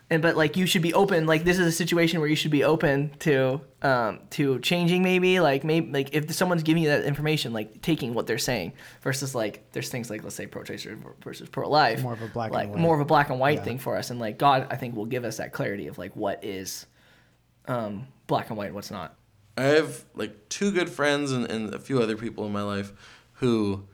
[0.10, 1.26] And but like you should be open.
[1.26, 5.40] Like this is a situation where you should be open to um to changing maybe
[5.40, 9.34] like maybe like if someone's giving you that information like taking what they're saying versus
[9.34, 10.86] like there's things like let's say pro choice
[11.24, 12.80] versus pro life More of a black and white.
[12.80, 13.64] more of a black and white Yeah.
[13.64, 16.16] thing for us and like god i think will give us that clarity of like
[16.16, 16.86] what is
[17.68, 19.16] um black and white and what's not
[19.58, 22.92] I have like two good friends and, and a few other people in my life
[23.36, 23.86] who,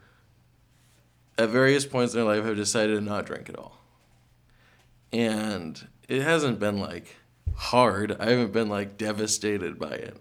[1.38, 3.78] at various points in their life, have decided to not drink at all.
[5.14, 7.16] And it hasn't been like
[7.56, 8.16] hard.
[8.20, 10.18] I haven't been like devastated by it.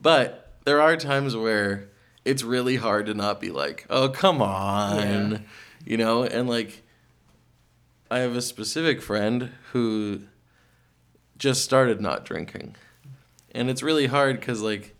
[0.00, 1.88] But there are times where
[2.24, 5.32] it's really hard to not be like, oh, come on.
[5.32, 5.38] Yeah.
[5.84, 6.24] You know?
[6.24, 6.82] And like,
[8.10, 10.22] I have a specific friend who
[11.38, 12.76] just started not drinking
[13.52, 14.94] and it's really hard because like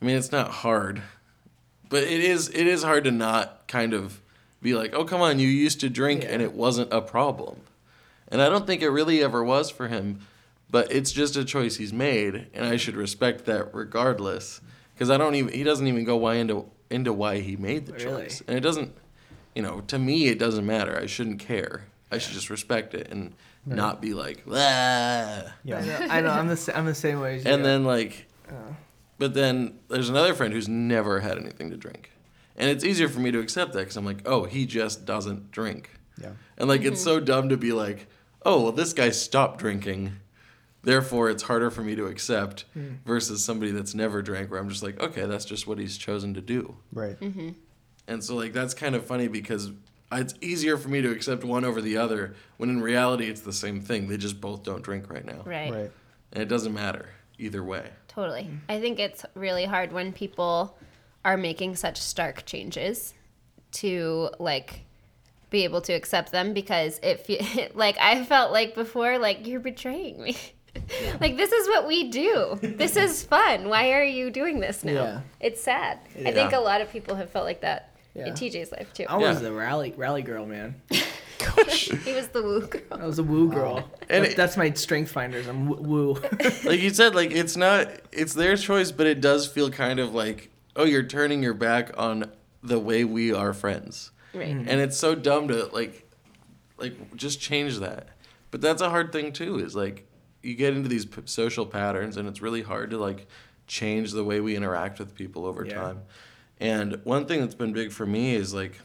[0.00, 1.02] i mean it's not hard
[1.88, 4.20] but it is it is hard to not kind of
[4.62, 7.60] be like oh come on you used to drink and it wasn't a problem
[8.28, 10.20] and i don't think it really ever was for him
[10.70, 14.60] but it's just a choice he's made and i should respect that regardless
[14.94, 17.92] because i don't even he doesn't even go why into into why he made the
[17.94, 18.04] Really?
[18.24, 18.94] choice and it doesn't
[19.54, 23.08] you know to me it doesn't matter i shouldn't care i should just respect it
[23.10, 23.32] and
[23.64, 25.80] not be like "Ah." I Yeah.
[25.84, 27.50] know, I know I'm the I'm the same way as you.
[27.50, 28.76] And then like, Oh.
[29.18, 32.12] but then there's another friend who's never had anything to drink,
[32.56, 35.50] and it's easier for me to accept that because I'm like, oh, he just doesn't
[35.50, 35.90] drink,
[36.22, 36.30] Yeah.
[36.56, 38.06] and like it's so dumb to be like,
[38.46, 40.12] oh, well, this guy stopped drinking,
[40.82, 42.94] therefore it's harder for me to accept hmm.
[43.04, 46.32] versus somebody that's never drank where I'm just like, okay, that's just what he's chosen
[46.34, 47.18] to do, Right.
[47.20, 47.50] Mm-hmm.
[48.06, 49.72] and so like that's kind of funny because.
[50.12, 53.52] It's easier for me to accept one over the other when in reality it's the
[53.52, 54.06] same thing.
[54.06, 55.42] They just both don't drink right now.
[55.44, 55.72] Right.
[55.72, 55.90] Right.
[56.32, 57.90] And it doesn't matter either way.
[58.06, 58.44] Totally.
[58.44, 58.56] Hmm.
[58.68, 60.78] I think it's really hard when people
[61.24, 63.14] are making such stark changes
[63.72, 64.85] to like
[65.50, 69.60] be able to accept them because it fe- like I felt like before like you're
[69.60, 70.36] betraying me.
[71.20, 72.58] like this is what we do.
[72.60, 73.68] This is fun.
[73.68, 74.92] Why are you doing this now?
[74.92, 75.20] Yeah.
[75.40, 75.98] It's sad.
[76.24, 78.26] I think a lot of people have felt like that Yeah.
[78.26, 79.06] in TJ's life too.
[79.08, 80.80] I was the rally rally girl, man.
[81.38, 81.90] Gosh.
[82.04, 82.80] he was the woo girl.
[82.90, 83.88] I was a woo girl.
[84.08, 85.46] And That- it- that's my strength finders.
[85.46, 85.76] I'm woo.
[85.76, 86.12] woo.
[86.64, 90.14] like you said, like it's not it's their choice, but it does feel kind of
[90.14, 92.30] like, oh, you're turning your back on
[92.62, 94.10] the way we are friends.
[94.34, 94.48] Right.
[94.48, 96.02] And it's so dumb to like
[96.78, 98.08] like just change that.
[98.50, 100.06] But that's a hard thing too is like
[100.42, 103.26] you get into these p- social patterns and it's really hard to like
[103.66, 105.74] change the way we interact with people over Yeah.
[105.74, 106.02] time.
[106.60, 108.80] And one thing that's been big for me is like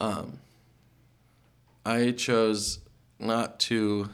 [0.00, 0.38] um
[1.84, 2.80] I chose
[3.18, 4.10] not to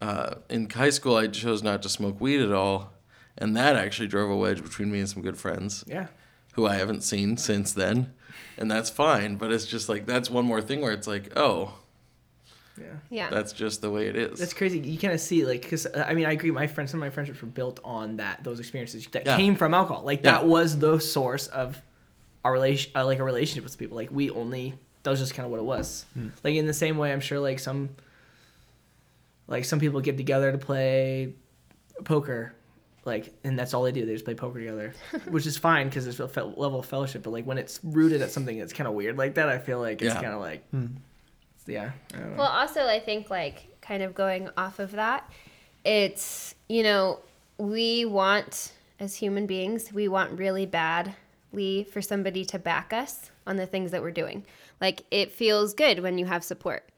[0.00, 2.92] uh, in high school I chose not to smoke weed at all,
[3.38, 6.08] and that actually drove a wedge between me and some good friends yeah.
[6.54, 8.12] who I haven't seen since then,
[8.58, 9.36] and that's fine.
[9.36, 11.74] But it's just like that's one more thing where it's like, oh,
[12.78, 12.84] Yeah.
[13.10, 13.30] Yeah.
[13.30, 14.38] that's just the way it is.
[14.38, 14.78] That's crazy.
[14.80, 16.50] You kind of see like because I mean I agree.
[16.50, 19.36] My friends, some of my friendships were built on that those experiences that Yeah.
[19.36, 20.02] came from alcohol.
[20.04, 20.32] Like Yeah.
[20.32, 21.80] that was the source of
[22.44, 23.96] our relation, uh, like a relationship with people.
[23.96, 26.04] Like we only that was just kind of what it was.
[26.44, 27.90] Like in the same way, I'm sure like some
[29.48, 31.32] like some people get together to play
[32.04, 32.52] poker,
[33.06, 34.04] like and that's all they do.
[34.04, 34.92] They just play poker together,
[35.28, 37.22] which is fine because there's a fe- level of fellowship.
[37.22, 39.78] But like when it's rooted at something that's kind of weird like that, I feel
[39.80, 40.20] like it's Yeah.
[40.22, 40.86] kind of like hmm.
[41.66, 41.92] yeah.
[42.14, 42.36] I don't know.
[42.38, 45.28] Well, also, I think, like, kind of going off of that,
[45.84, 47.20] it's, you know,
[47.58, 53.56] we want, as human beings, we want really badly for somebody to back us on
[53.56, 54.44] the things that we're doing.
[54.80, 56.88] Like, it feels good when you have support.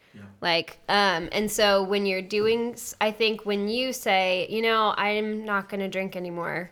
[0.41, 5.45] Like, um, and so when you're doing, I think when you say, you know, I'm
[5.45, 6.71] not going to drink anymore,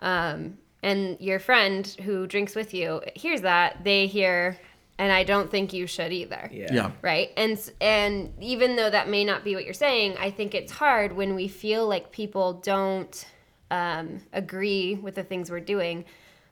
[0.00, 4.58] um, and your friend who drinks with you hears that, they hear,
[4.98, 6.48] and I don't think you should either.
[6.52, 6.68] Yeah.
[6.72, 6.90] Yeah.
[7.02, 7.30] right?
[7.36, 11.12] And and even though that may not be what you're saying i think it's hard
[11.14, 13.26] when we feel like people don't
[13.70, 16.04] um, agree with the things we're doing.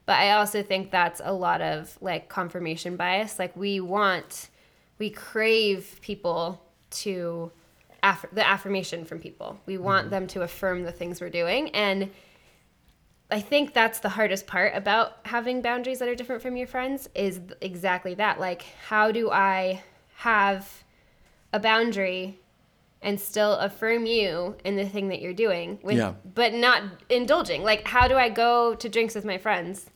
[0.05, 3.37] But i also think that's a lot of like confirmation bias.
[3.37, 4.49] Like we want
[4.99, 7.51] we crave people to
[8.03, 10.11] aff- the affirmation from people we want mm-hmm.
[10.11, 12.09] them to affirm the things we're doing and
[13.31, 17.07] I think that's the hardest part about having boundaries that are different from your friends
[17.13, 18.39] is exactly that.
[18.39, 19.83] Like, how do I
[20.15, 20.83] have
[21.53, 22.39] a boundary
[23.01, 26.13] and still affirm you in the thing that you're doing, with, Yeah.
[26.33, 27.63] but not indulging?
[27.63, 29.91] Like, how do I go to drinks with my friends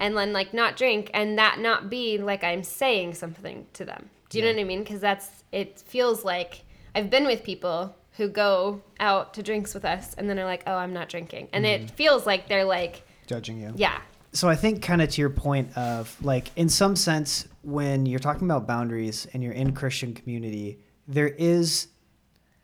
[0.00, 4.10] and then like not drink and that not be like I'm saying something to them?
[4.32, 4.82] Do you know what I mean?
[4.82, 6.64] Because that's it feels like
[6.94, 10.62] I've been with people who go out to drinks with us and then are like,
[10.66, 11.94] oh, I'm not drinking, and it mm-hmm.
[11.94, 13.72] feels like they're like, Judging you.
[13.76, 14.00] yeah,
[14.32, 18.18] So I think kind of to your point of like in some sense when you're
[18.18, 21.88] talking about boundaries and you're in Christian community, there is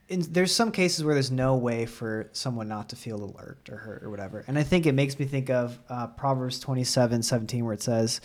[0.09, 3.37] in, there's some cases where there's no way for someone not to feel a little
[3.39, 4.45] irked or hurt or whatever.
[4.49, 8.21] And I think it makes me think of uh, Proverbs 27, 17, where it says,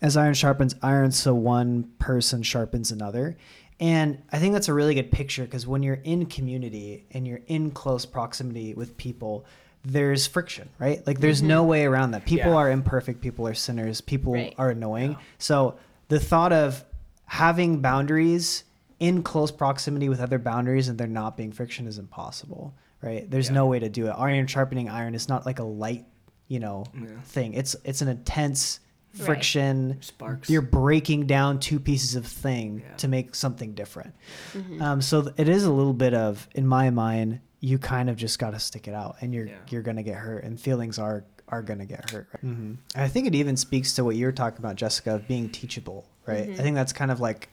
[0.00, 3.36] as iron sharpens iron, so one person sharpens another.
[3.80, 7.40] And I think that's a really good picture because when you're in community and you're
[7.46, 9.44] in close proximity with people,
[9.84, 11.06] there's friction, right?
[11.06, 12.24] Like there's no way around that.
[12.26, 12.56] People Yeah.
[12.58, 14.54] are imperfect, people are sinners, people Right.
[14.58, 15.16] are annoying.
[15.38, 15.76] So
[16.08, 16.84] the thought of
[17.26, 18.64] having boundaries
[19.00, 23.30] in close proximity with other boundaries and there not being friction is impossible, right?
[23.30, 23.54] There's Yeah.
[23.54, 24.10] no way to do it.
[24.10, 26.06] Iron sharpening iron is not like a light,
[26.48, 27.20] you know, Yeah.
[27.24, 27.54] thing.
[27.54, 28.80] It's it's an intense
[29.16, 29.24] Right.
[29.24, 29.96] friction.
[30.00, 30.50] Sparks.
[30.50, 32.94] You're breaking down two pieces of thing Yeah.
[32.96, 34.14] to make something different.
[34.52, 34.82] Mm-hmm.
[34.82, 38.16] Um, so th- it is a little bit of, in my mind, you kind of
[38.16, 39.54] just got to stick it out, and you're Yeah.
[39.70, 42.28] you're gonna get hurt, and feelings are are gonna get hurt.
[42.34, 42.40] Right?
[42.52, 45.48] hmm I think it even speaks to what you were talking about, Jessica, of being
[45.48, 46.50] teachable, right?
[46.50, 47.48] I think that's kind of like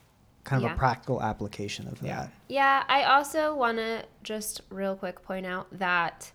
[0.45, 0.75] kind of Yeah.
[0.75, 2.21] a practical application of Yeah.
[2.21, 2.31] that.
[2.47, 6.31] Yeah, I also want to just real quick point out that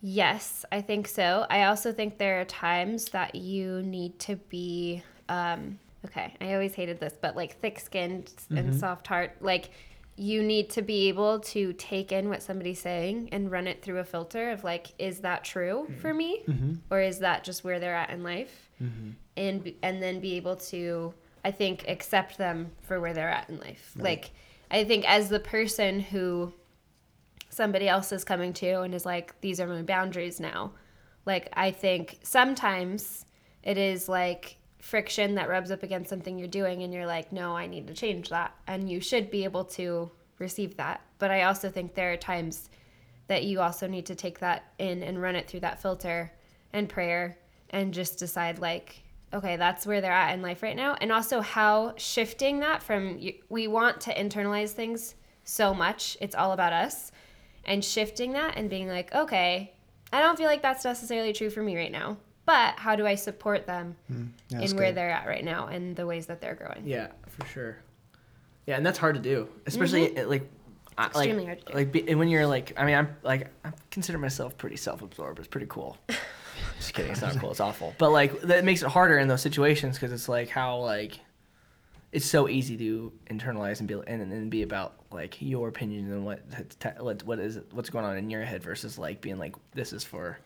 [0.00, 1.46] yes, I think so.
[1.50, 6.74] I also think there are times that you need to be um okay, I always
[6.74, 8.78] hated this, but like thick-skinned and mm-hmm.
[8.78, 9.70] soft heart, like
[10.16, 13.98] you need to be able to take in what somebody's saying and run it through
[13.98, 16.00] a filter of like is that true mm-hmm.
[16.00, 16.74] for me mm-hmm.
[16.90, 18.68] or is that just where they're at in life?
[19.36, 23.58] And and then be able to I think accept them for where they're at in
[23.58, 23.92] life.
[23.96, 24.30] Like
[24.70, 26.52] I think as the person who
[27.48, 30.72] somebody else is coming to and is like, these are my boundaries now.
[31.26, 33.26] Like, I think sometimes
[33.62, 37.56] it is like friction that rubs up against something you're doing, and you're like, no,
[37.56, 38.54] I need to change that.
[38.66, 41.02] And you should be able to receive that.
[41.18, 42.70] But I also think there are times
[43.26, 46.32] that you also need to take that in and run it through that filter
[46.72, 47.36] and prayer
[47.68, 50.96] and just decide, like, okay, that's where they're at in life right now.
[51.00, 55.14] And also how shifting that from, we want to internalize things
[55.44, 57.12] so much, it's all about us
[57.64, 59.72] and shifting that and being like, okay,
[60.12, 62.16] I don't feel like that's necessarily true for me right now,
[62.46, 64.16] but how do I support them Yeah,
[64.60, 64.96] that's in where good.
[64.96, 66.82] they're at right now and the ways that they're growing?
[66.86, 67.76] Yeah, for sure.
[68.66, 70.42] Yeah, and that's hard to do, especially uh, like,
[70.98, 71.18] I, like, Mm-hmm.
[71.18, 71.72] extremely hard to do.
[71.74, 75.38] like, be, and when you're like, I mean, I'm like, I consider myself pretty self-absorbed.
[75.38, 75.96] It's pretty cool.
[76.80, 77.12] Just kidding.
[77.12, 77.50] It's not cool.
[77.52, 77.94] It's awful.
[77.98, 81.20] But like, that makes it harder in those situations because it's like how like,
[82.12, 86.24] it's so easy to internalize and be and and be about like your opinion and
[86.24, 86.40] what
[86.98, 90.02] what what is what's going on in your head versus like being like this is
[90.02, 90.36] for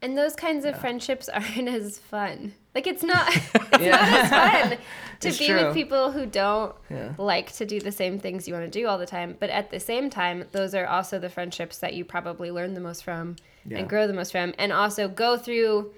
[0.00, 2.54] And those kinds of friendships aren't as fun.
[2.72, 4.28] Like it's not it's yeah
[4.68, 4.78] fun
[5.22, 5.56] to It's be true.
[5.66, 7.14] with people who don't Yeah.
[7.18, 9.36] like to do the same things you want to do all the time.
[9.40, 12.80] But at the same time, those are also the friendships that you probably learn the
[12.80, 13.34] most from
[13.68, 13.78] Yeah.
[13.78, 15.92] and grow the most from, and also go through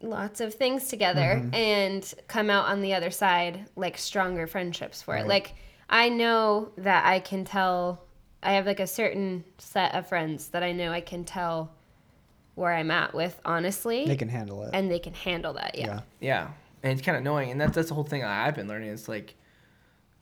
[0.00, 1.54] lots of things together mm-hmm.
[1.54, 5.26] and come out on the other side like stronger friendships for it.
[5.26, 5.54] Like
[5.90, 8.04] I know that I can tell
[8.42, 11.72] I have like a certain set of friends that I know I can tell
[12.54, 14.70] where I'm at with honestly They can handle it.
[14.72, 15.76] and they can handle that.
[15.76, 15.86] Yeah.
[15.86, 16.00] yeah.
[16.20, 16.48] yeah
[16.82, 17.50] and it's kind of annoying.
[17.50, 18.90] And that's that's the whole thing I've been learning.
[18.90, 19.34] It's like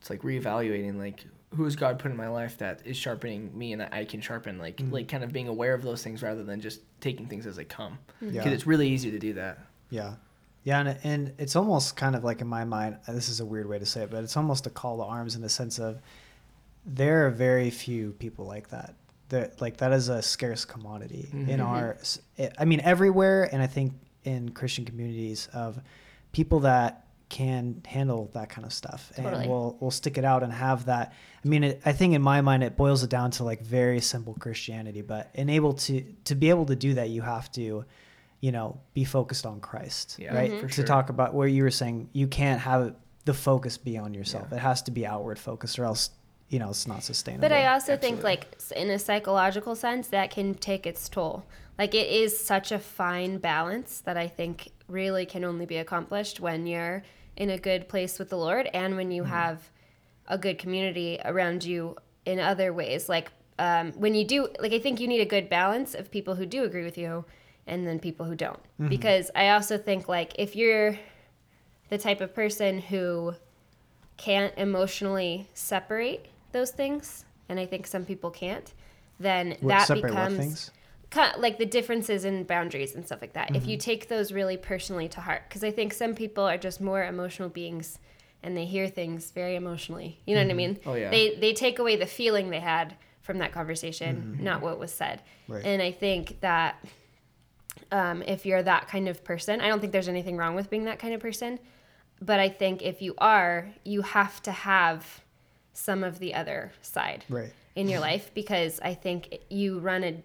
[0.01, 1.25] it's like reevaluating like
[1.57, 4.21] who has God put in my life that is sharpening me and that I can
[4.21, 4.59] sharpen.
[4.59, 4.92] Like Mm-hmm.
[4.92, 7.64] like kind of being aware of those things rather than just taking things as they
[7.64, 7.99] come.
[8.21, 8.49] Because Yeah.
[8.49, 9.59] it's really easy to do that.
[9.90, 10.14] Yeah.
[10.64, 13.47] Yeah, and, and it's almost kind of like in my mind, uh, this is a
[13.47, 15.79] weird way to say it, but it's almost a call to arms in the sense
[15.79, 16.01] of
[16.85, 18.95] there are very few people like that.
[19.29, 21.51] That like that is a scarce commodity mm-hmm.
[21.51, 21.69] in mm-hmm.
[21.69, 21.99] our.
[22.59, 23.92] I mean, everywhere, and I think
[24.25, 25.81] in Christian communities of
[26.33, 29.43] people that can handle that kind of stuff Totally.
[29.43, 31.12] and will we'll stick it out and have that.
[31.45, 34.01] I mean, it, I think in my mind it boils it down to like very
[34.01, 37.85] simple Christianity, but enable to to be able to do that, you have to
[38.41, 40.53] you know, be focused on Christ, Yeah, right?
[40.53, 40.61] Mhm.
[40.61, 40.85] To sure.
[40.85, 44.53] talk about where you were saying you can't have the focus be on yourself.
[44.53, 46.11] It has to be outward focus, or else,
[46.51, 47.49] you know, it's not sustainable.
[47.49, 51.45] But I also think, like, in a psychological sense, that can take its toll.
[51.79, 56.40] Like, it is such a fine balance that I think really can only be accomplished
[56.40, 57.03] when you're
[57.37, 59.70] in a good place with the Lord and when you have
[60.29, 63.09] a good community around you in other ways.
[63.09, 66.35] Like, um, when you do, like, I think you need a good balance of people
[66.35, 67.25] who do agree with you
[67.66, 68.61] and then people who don't.
[68.88, 70.99] Because I also think, like, if you're
[71.88, 73.35] the type of person who
[74.16, 78.72] can't emotionally separate those things, and I think some people can't,
[79.20, 80.64] then What- that becomes what things?
[80.70, 80.76] cut
[81.14, 83.51] like the differences in boundaries and stuff like that.
[83.55, 83.71] If Mm-hmm.
[83.71, 87.05] you take those really personally to heart, because I think some people are just more
[87.05, 87.99] emotional beings
[88.42, 90.21] and they hear things very emotionally.
[90.27, 90.79] You know what I mean?
[90.87, 91.11] Oh, yeah.
[91.11, 95.21] They they take away the feeling they had from that conversation, not what was said.
[95.45, 95.53] Mm-hmm.
[95.53, 95.64] Right.
[95.64, 96.85] And I think that
[97.92, 100.85] um, if you're that kind of person, I don't think there's anything wrong with being
[100.85, 101.59] that kind of person.
[102.21, 105.21] But I think if you are, you have to have
[105.73, 107.53] some of the other side Right.
[107.75, 110.23] in your life because I think you run a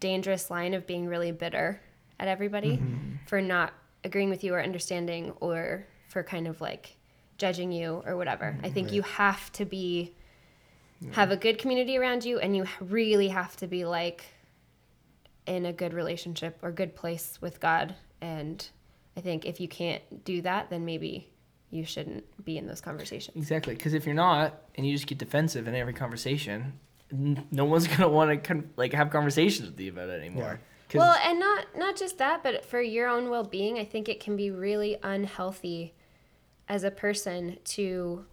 [0.00, 1.80] dangerous line of being really bitter
[2.18, 3.16] at everybody mm-hmm.
[3.26, 3.72] for not
[4.04, 6.96] agreeing with you or understanding or for kind of like
[7.36, 8.46] judging you or whatever.
[8.46, 8.66] Mm-hmm.
[8.66, 10.14] I think you have to be
[11.12, 14.24] have a good community around you and you really have to be like
[15.46, 18.68] in a good relationship or good place with God and
[19.16, 21.30] I think if you can't do that then maybe
[21.70, 23.36] you shouldn't be in those conversations.
[23.36, 23.74] Exactly.
[23.74, 26.78] Because if you're not, and you just get defensive in every conversation,
[27.10, 30.60] no one's gonna want to con- like have conversations with you about it anymore.
[30.88, 34.20] 'Cause- Well, and not not just that, but for your own well-being, I think it
[34.20, 35.94] can be really unhealthy
[36.68, 38.24] as a person to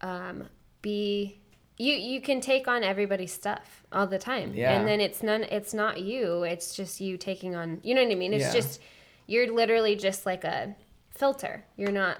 [0.00, 0.48] um,
[0.82, 1.38] be
[1.78, 4.52] you you can take on everybody's stuff all the time.
[4.54, 4.72] Yeah.
[4.78, 8.10] And then it's none it's not you, it's just you taking on you know what
[8.12, 8.34] I mean?
[8.34, 8.52] It's Yeah.
[8.52, 8.80] just
[9.26, 10.74] you're literally just like a
[11.10, 11.64] filter.
[11.76, 12.18] You're not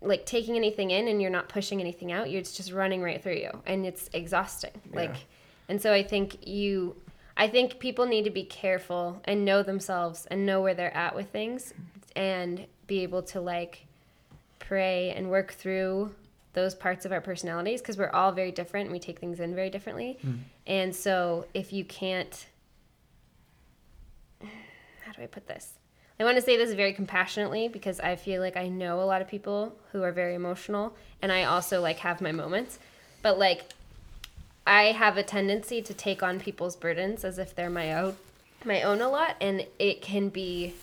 [0.00, 2.30] like taking anything in and you're not pushing anything out.
[2.30, 4.80] You're it's just running right through you and it's exhausting.
[4.92, 5.26] Like
[5.68, 6.96] and so I think you
[7.36, 11.14] I think people need to be careful and know themselves and know where they're at
[11.14, 11.72] with things
[12.16, 13.86] and be able to like
[14.58, 16.14] pray and work through
[16.54, 19.54] those parts of our personalities because we're all very different and we take things in
[19.54, 20.18] very differently.
[20.24, 20.38] Mm.
[20.66, 22.46] And so if you can't
[24.40, 25.77] how do I put this?
[26.20, 29.22] I want to say this very compassionately because I feel like I know a lot
[29.22, 32.78] of people who are very emotional and I also like have my moments.
[33.22, 33.64] But like
[34.66, 38.16] I have a tendency to take on people's burdens as if they're my own
[38.64, 40.74] my own a lot and it can be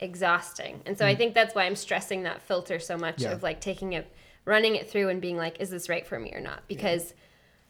[0.00, 0.80] exhausting.
[0.86, 1.18] And so I mm.
[1.18, 3.32] think that's why I'm stressing that filter so much Yeah.
[3.32, 4.10] of like taking it
[4.46, 6.66] running it through and being like is this right for me or not?
[6.66, 7.12] Because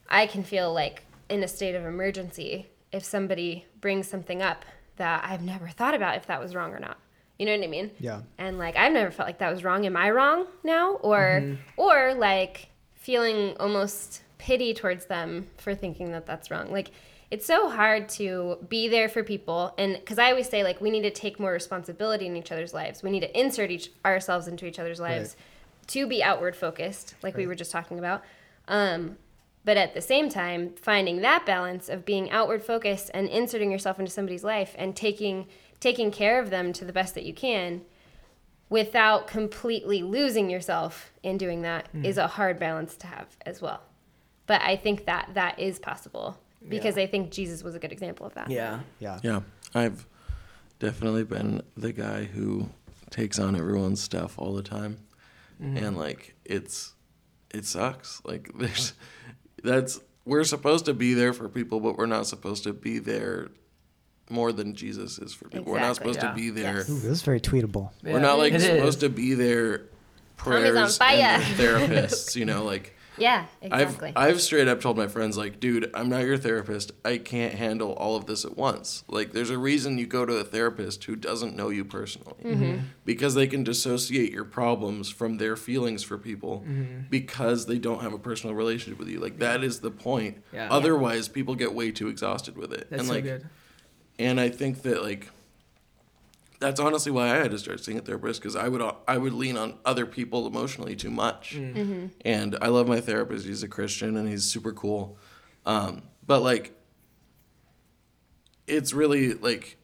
[0.08, 4.64] I can feel like in a state of emergency if somebody brings something up
[4.96, 6.98] that I've never thought about if that was wrong or not.
[7.38, 7.90] You know what I mean?
[7.98, 8.20] Yeah.
[8.38, 9.84] And like I've never felt like that was wrong.
[9.86, 10.94] Am I wrong now?
[10.96, 16.70] Or or like feeling almost pity towards them for thinking that that's wrong.
[16.70, 16.90] Like
[17.30, 20.90] it's so hard to be there for people and cuz I always say like we
[20.90, 23.02] need to take more responsibility in each other's lives.
[23.02, 25.34] We need to insert each ourselves into each other's lives
[25.88, 28.22] to be outward focused like we were just talking about.
[28.68, 29.16] Um
[29.64, 33.98] but at the same time, finding that balance of being outward focused and inserting yourself
[33.98, 35.46] into somebody's life and taking
[35.80, 37.82] taking care of them to the best that you can
[38.68, 42.04] without completely losing yourself in doing that hmm.
[42.04, 43.82] is a hard balance to have as well.
[44.46, 48.26] But I think that that is possible because I think Jesus was a good example
[48.26, 48.50] of that.
[48.50, 48.80] yeah.
[48.98, 49.18] Yeah.
[49.22, 49.40] Yeah,
[49.74, 50.06] I've
[50.78, 52.68] definitely been the guy who
[53.10, 54.98] takes on everyone's stuff all the time,
[55.60, 55.76] mm-hmm.
[55.76, 56.94] and like it's
[57.52, 58.22] it sucks.
[58.24, 58.94] Like there's
[59.62, 63.48] that's we're supposed to be there for people, but we're not supposed to be there
[64.30, 65.72] more than Jesus is for people.
[65.72, 66.30] We're not supposed Yeah.
[66.30, 66.76] to be there.
[66.78, 66.88] Yes.
[66.90, 67.90] Ooh, this is very tweetable.
[68.02, 68.64] We're not like It is.
[68.66, 69.82] supposed to be there
[70.36, 72.36] prayers and therapists.
[72.36, 74.12] You know, like Yeah, exactly.
[74.16, 76.92] I've I've straight up told my friends like, dude, I'm not your therapist.
[77.04, 79.04] I can't handle all of this at once.
[79.08, 82.78] Like, there's a reason you go to a therapist who doesn't know you personally, Mm-hmm.
[83.04, 87.02] because they can dissociate your problems from their feelings for people, Mm-hmm.
[87.10, 89.20] because they don't have a personal relationship with you.
[89.20, 90.42] Like that is the point.
[90.52, 90.68] Yeah.
[90.70, 92.88] Otherwise, people get way too exhausted with it.
[92.90, 93.46] That's and so like, good.
[94.18, 95.28] and I think that like
[96.62, 99.32] that's honestly why I had to start seeing a therapist because I would I would
[99.34, 101.54] lean on other people emotionally too much.
[102.24, 103.44] And I love my therapist.
[103.46, 105.18] He's a Christian and he's super cool.
[105.66, 106.72] Um, but like,
[108.66, 109.76] it's really like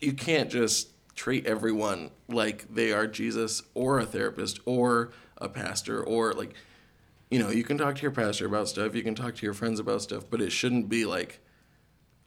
[0.00, 6.02] you can't just treat everyone like they are Jesus or a therapist or a pastor
[6.02, 6.54] or like
[7.30, 9.52] you know you can talk to your pastor about stuff you can talk to your
[9.54, 11.40] friends about stuff but it shouldn't be like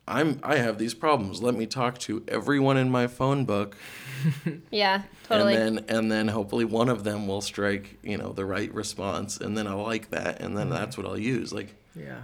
[0.08, 1.42] I'm I have these problems.
[1.42, 3.78] Let me talk to everyone in my phone book,
[4.72, 5.56] yeah, totally.
[5.56, 9.38] and then and then hopefully one of them will strike you know the right response,
[9.38, 10.76] and then I'll like that, and then mm-hmm.
[10.76, 11.54] that's what I'll use.
[11.54, 12.22] Like Yeah.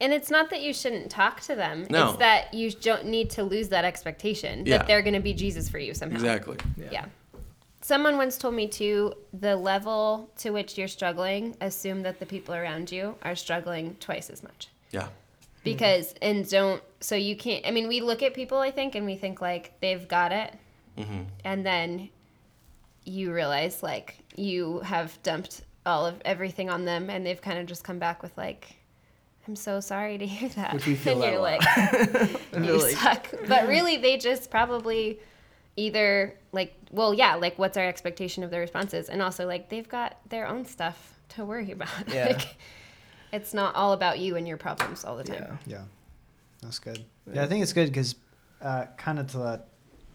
[0.00, 1.84] And it's not that you shouldn't talk to them.
[1.90, 2.10] No.
[2.10, 4.78] It's that you don't need to lose that expectation Yeah.
[4.78, 6.14] that they're going to be Jesus for you somehow.
[6.16, 6.56] exactly,
[6.92, 7.06] Yeah.
[7.80, 12.54] Someone once told me too the level to which you're struggling, assume that the people
[12.54, 14.68] around you are struggling twice as much.
[14.92, 15.08] yeah,
[15.68, 15.78] Mm-hmm.
[15.78, 19.06] Because, and don't, so you can't, I mean, we look at people, I think, and
[19.06, 20.54] we think like they've got it.
[20.96, 21.22] Mm-hmm.
[21.44, 22.10] And then
[23.04, 27.66] you realize like you have dumped all of everything on them and they've kind of
[27.66, 28.76] just come back with like,
[29.46, 30.74] I'm so sorry to hear that.
[30.74, 31.62] Which we feel and you're like,
[32.52, 33.32] you like- suck.
[33.46, 35.20] But really, they just probably
[35.76, 39.88] either like, well, yeah, like what's our expectation of their responses, and also like they've
[39.88, 41.88] got their own stuff to worry about.
[42.08, 42.26] Yeah.
[42.26, 42.56] like,
[43.32, 45.58] it's not all about you and your problems all the time.
[45.66, 45.76] Yeah.
[45.78, 45.84] Yeah,
[46.62, 47.04] that's good.
[47.32, 48.14] Yeah, I think it's good because
[48.60, 49.68] uh, kind of to let,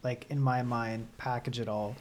[0.03, 1.95] like in my mind, package it all.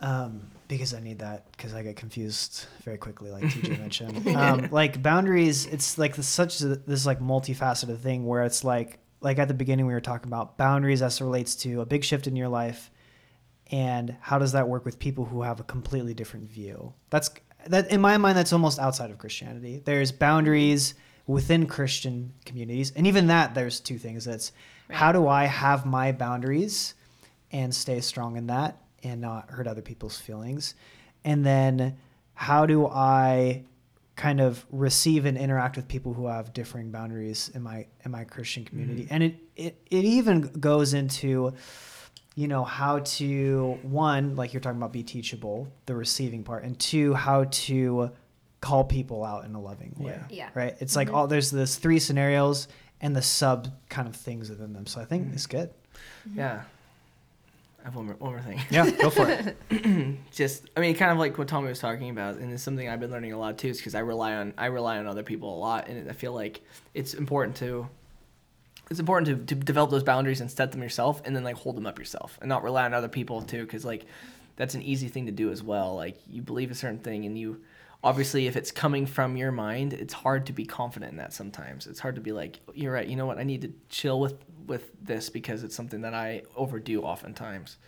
[0.00, 4.26] Um, because I need that because I get confused very quickly, like TJ mentioned.
[4.28, 8.98] Um, like boundaries, it's like this, such a, this like multifaceted thing where it's like
[9.20, 12.04] like at the beginning we were talking about boundaries as it relates to a big
[12.04, 12.90] shift in your life,
[13.70, 16.92] and how does that work with people who have a completely different view?
[17.10, 17.30] That's
[17.66, 19.82] that in my mind that's almost outside of Christianity.
[19.84, 20.94] There's boundaries
[21.26, 24.24] within Christian communities, and even that there's two things.
[24.24, 24.52] That's
[24.90, 26.94] how do I have my boundaries
[27.50, 30.74] and stay strong in that and not hurt other people's feelings,
[31.24, 31.96] and then
[32.34, 33.64] how do I
[34.16, 38.24] kind of receive and interact with people who have differing boundaries in my in my
[38.24, 39.14] Christian community, mm-hmm.
[39.14, 41.54] and it it it even goes into
[42.34, 46.78] you know how to one like you're talking about be teachable the receiving part and
[46.78, 48.10] two how to
[48.60, 50.48] call people out in a loving way Yeah.
[50.54, 50.74] right?
[50.80, 51.16] It's like mm-hmm.
[51.16, 52.68] all there's this three scenarios
[53.00, 54.86] and the sub kind of things within them.
[54.86, 55.34] So i think mm-hmm.
[55.34, 55.70] it's good.
[56.28, 56.38] Mm-hmm.
[56.38, 56.62] Yeah.
[57.80, 58.60] I have one more, one more thing.
[58.70, 59.56] yeah go for it.
[60.30, 63.00] Just i mean kind of like what tommy was talking about and it's something i've
[63.00, 65.54] been learning a lot too is because i rely on i rely on other people
[65.54, 66.62] a lot and i feel like
[66.94, 67.88] it's important to
[68.90, 71.76] it's important to, to develop those boundaries and set them yourself and then like hold
[71.76, 74.04] them up yourself and not rely on other people too because like
[74.56, 75.96] that's an easy thing to do as well.
[75.96, 77.62] Like you believe a certain thing and you
[78.04, 81.86] obviously if it's coming from your mind it's hard to be confident in that sometimes.
[81.86, 83.06] It's hard to be like you're right.
[83.06, 83.38] You know what?
[83.38, 87.78] I need to chill with with this because it's something that i overdo oftentimes.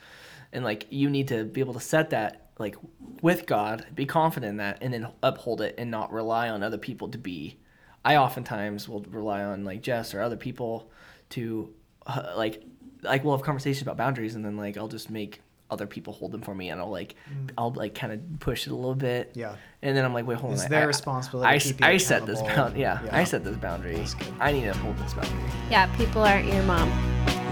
[0.53, 2.77] And like you need to be able to set that like
[3.21, 6.79] with god be confident in that and then uphold it and not rely on other
[6.79, 7.59] people to be
[8.05, 10.91] i oftentimes will rely on like jess or other people
[11.31, 11.73] to
[12.07, 12.63] uh, like
[13.03, 15.41] like we'll have conversations about boundaries and then like i'll just make
[15.71, 17.15] other people hold them for me and i'll like
[17.59, 19.57] i'll like kind of push it a little bit Yeah.
[19.83, 22.27] and then i'm like wait hold It's on their I- responsibility i, to I set
[22.27, 22.65] this accountable.
[22.65, 23.17] bound yeah, Yeah.
[23.17, 24.05] i set this boundary
[24.41, 26.89] i need to hold this boundary Yeah, people aren't your mom.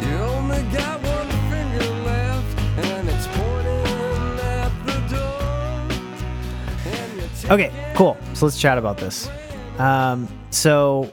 [0.02, 6.92] You only got one finger left, and it's pointing at the door.
[6.92, 8.16] And you take Okay, cool.
[8.34, 9.28] So let's chat about this.
[9.78, 11.12] Um, so,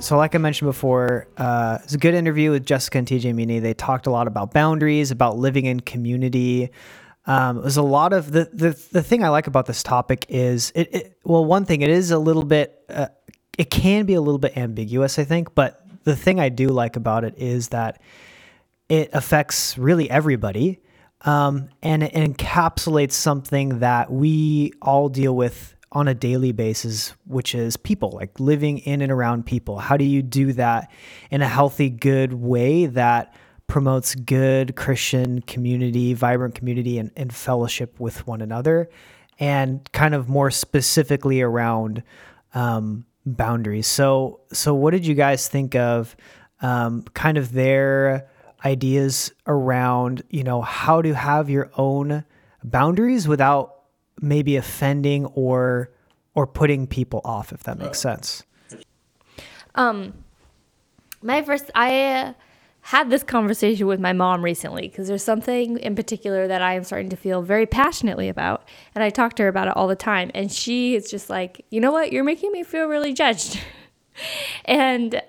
[0.00, 3.60] so like I mentioned before, uh, it's a good interview with Jessica and TJ Meany.
[3.60, 6.70] They talked a lot about boundaries, about living in community.
[7.26, 10.72] Um, there's a lot of the, the the thing I like about this topic is
[10.74, 13.08] it, it well one thing it is a little bit uh,
[13.56, 16.96] it can be a little bit ambiguous I think but the thing I do like
[16.96, 18.02] about it is that
[18.88, 20.80] it affects really everybody
[21.20, 27.54] um, and it encapsulates something that we all deal with on a daily basis which
[27.54, 30.90] is people like living in and around people how do you do that
[31.30, 33.34] in a healthy good way that
[33.66, 38.88] promotes good christian community vibrant community and, and fellowship with one another
[39.38, 42.02] and kind of more specifically around
[42.54, 43.86] um, boundaries.
[43.86, 46.16] So, so what did you guys think of
[46.60, 48.28] um, kind of their
[48.64, 52.24] ideas around, you know, how to have your own
[52.62, 53.71] boundaries without
[54.22, 55.90] maybe offending or
[56.34, 58.42] or putting people off, if that makes sense.
[59.74, 60.14] Um,
[61.20, 62.32] my first, I uh,
[62.80, 66.84] had this conversation with my mom recently because there's something in particular that I am
[66.84, 69.96] starting to feel very passionately about, and I talk to her about it all the
[69.96, 70.30] time.
[70.34, 73.60] And she is just like, you know what, you're making me feel really judged.
[74.64, 75.20] and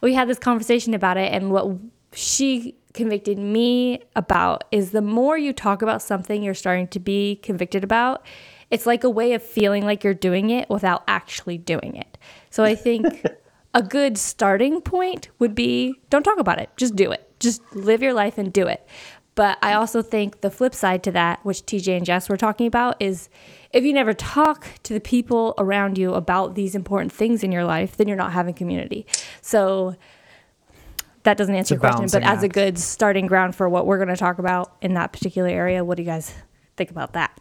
[0.00, 1.76] we had this conversation about it, and what
[2.12, 7.36] she convicted me about is the more you talk about something you're starting to be
[7.36, 8.24] convicted about,
[8.70, 12.18] it's like a way of feeling like you're doing it without actually doing it.
[12.50, 13.26] So I think
[13.74, 17.28] a good starting point would be don't talk about it, just do it.
[17.40, 18.86] Just live your life and do it.
[19.34, 22.66] But I also think the flip side to that, which TJ and Jess were talking
[22.66, 23.30] about, is
[23.72, 27.64] if you never talk to the people around you about these important things in your
[27.64, 29.06] life, then you're not having community.
[29.40, 29.96] So
[31.24, 33.86] that doesn't answer a your question, but balancing as a good starting ground for what
[33.86, 36.34] we're going to talk about in that particular area, what do you guys
[36.76, 37.36] think about that?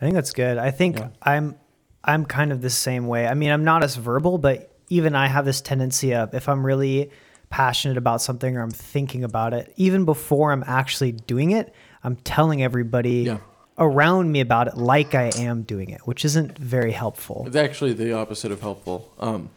[0.00, 0.58] I think that's good.
[0.58, 1.56] I think I'm
[2.04, 3.26] I'm kind of the same way.
[3.26, 6.64] I mean, I'm not as verbal, but even I have this tendency of if I'm
[6.64, 7.10] really
[7.50, 11.74] passionate about something or I'm thinking about it, even before I'm actually doing it,
[12.04, 13.38] I'm telling everybody Yeah.
[13.78, 17.44] around me about it like I am doing it, which isn't very helpful.
[17.46, 19.12] It's actually the opposite of helpful.
[19.18, 19.50] Um,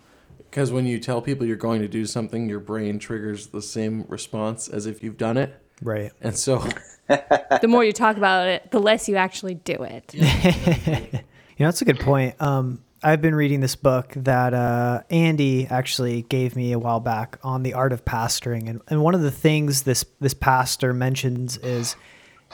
[0.49, 4.05] because when you tell people you're going to do something, your brain triggers the same
[4.07, 5.55] response as if you've done it.
[5.81, 6.11] Right.
[6.21, 6.67] And so,
[7.07, 11.23] the more you talk about it, the less you actually do it.
[11.59, 12.41] You know, that's a good point.
[12.41, 17.37] Um, I've been reading this book that uh, Andy actually gave me a while back
[17.43, 21.57] on the art of pastoring, and, and one of the things this this pastor mentions
[21.57, 21.97] is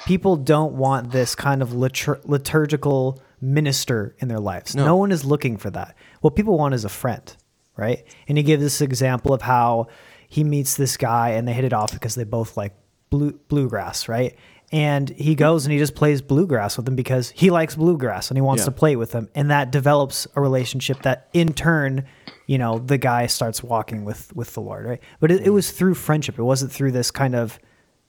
[0.08, 4.76] people don't want this kind of litur- liturgical minister in their lives.
[4.76, 4.86] No.
[4.86, 4.96] No.
[4.98, 5.96] one is looking for that.
[6.22, 7.36] What people want is a friend,
[7.78, 8.04] right?
[8.28, 9.88] And he gives this example of how
[10.28, 12.74] he meets this guy and they hit it off because they both like
[13.10, 14.36] blue, bluegrass, right?
[14.72, 18.38] And he goes and he just plays bluegrass with him because he likes bluegrass and
[18.38, 18.66] he wants Yeah.
[18.66, 19.30] to play with them.
[19.36, 22.06] And that develops a relationship that in turn,
[22.48, 25.02] you know, the guy starts walking with with the Lord, right?
[25.20, 26.40] But it, it was through friendship.
[26.40, 27.60] It wasn't through this kind of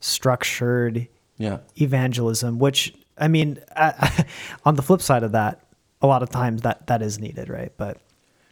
[0.01, 1.59] structured yeah.
[1.81, 3.93] evangelism, which I mean, uh,
[4.65, 5.61] on the flip side of that,
[6.03, 7.73] a lot of times that that is needed, right?
[7.77, 7.99] But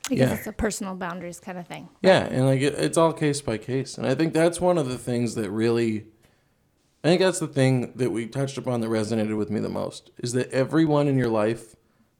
[0.09, 0.35] Because Yeah.
[0.37, 1.89] it's a personal boundaries kind of thing.
[2.03, 4.89] Yeah, and like it, it's all case by case, and I think that's one of
[4.89, 6.05] the things that really,
[7.03, 10.11] I think that's the thing that we touched upon that resonated with me the most
[10.19, 11.75] is that everyone in your life,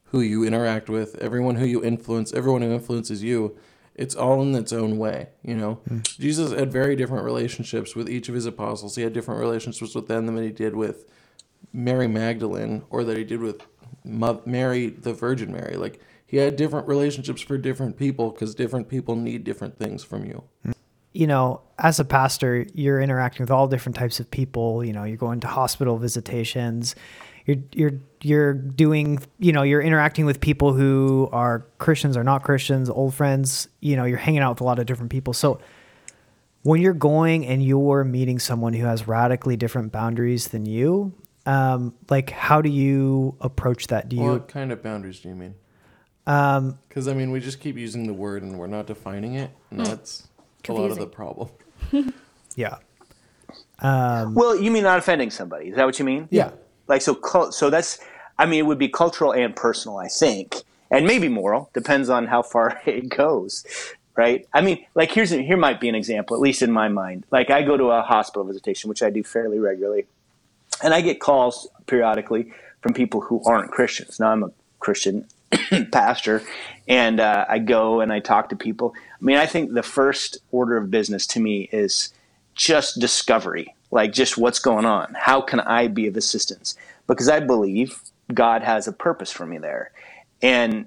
[0.07, 3.57] who you interact with, everyone who you influence, everyone who influences you,
[3.95, 5.29] it's all in its own way.
[5.43, 5.99] You know, hmm.
[6.03, 8.97] Jesus had very different relationships with each of his apostles.
[8.97, 11.11] He had different relationships with them than he did with
[11.73, 13.63] Mary Magdalene or that he did with
[14.05, 15.77] Mary, the Virgin Mary.
[15.77, 16.01] Like
[16.35, 20.43] he had different relationships for different people because different people need different things from you.
[21.13, 24.85] you know, as a pastor, you're interacting with all different types of people.
[24.85, 26.97] You know, you're going to hospital visitations.
[27.47, 29.21] You're you're you're doing.
[29.39, 33.69] You know, you're interacting with people who are Christians or not Christians, old friends.
[33.79, 35.35] You know, you're hanging out with a lot of different people.
[35.35, 35.61] So
[36.63, 41.15] when you're going and you're meeting someone who has radically different boundaries than you,
[41.47, 44.09] um, like how do you approach that?
[44.09, 45.55] Do you what kind of boundaries do you mean?
[46.27, 49.51] Um, Because I mean, we just keep using the word and we're not defining it,
[49.71, 50.27] and that's
[50.69, 51.11] a lot of the Confusing.
[51.11, 52.15] problem.
[52.57, 52.77] yeah.
[53.81, 55.69] Um, Well, you mean not offending somebody?
[55.69, 56.29] Is that what you mean?
[56.31, 56.51] Yeah.
[56.89, 57.99] Like so, cul- so that's.
[58.39, 60.57] I mean, it would be cultural and personal, I think,
[60.91, 61.71] and maybe moral.
[61.73, 63.65] Depends on how far it goes,
[64.17, 64.47] right?
[64.53, 67.25] I mean, like here's a, here might be an example, at least in my mind.
[67.31, 70.07] Like I go to a hospital visitation, which I do fairly regularly,
[70.83, 72.53] and I get calls periodically
[72.83, 74.19] from people who aren't Christians.
[74.19, 74.51] Now I'm a
[74.81, 75.27] Christian
[75.93, 76.43] pastor,
[76.89, 78.95] and uh, I go and I talk to people.
[78.97, 82.13] I mean, I think the first order of business to me is
[82.55, 85.15] just discovery, like just what's going on.
[85.19, 86.77] How can I be of assistance?
[87.07, 88.01] Because I believe
[88.33, 89.91] God has a purpose for me there,
[90.43, 90.87] and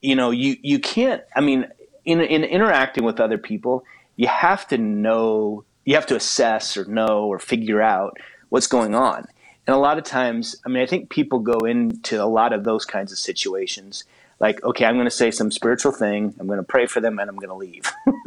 [0.00, 1.22] you know, you you can't.
[1.34, 1.66] I mean,
[2.04, 3.84] in in interacting with other people,
[4.16, 8.16] you have to know, you have to assess or know or figure out
[8.48, 9.26] what's going on.
[9.70, 12.64] And a lot of times, I mean, I think people go into a lot of
[12.64, 14.02] those kinds of situations
[14.40, 17.20] like, okay, I'm going to say some spiritual thing, I'm going to pray for them,
[17.20, 17.84] and I'm going to leave.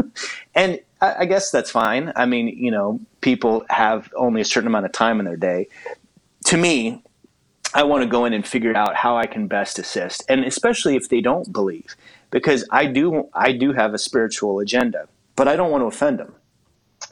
[0.56, 2.14] and I, I guess that's fine.
[2.16, 5.68] I mean, you know, people have only a certain amount of time in their day.
[6.46, 7.04] To me,
[7.74, 10.96] I want to go in and figure out how I can best assist, and especially
[10.96, 11.98] if they don't believe,
[12.32, 16.20] because I do I do have a spiritual agenda, but I don't want to offend
[16.20, 16.36] them.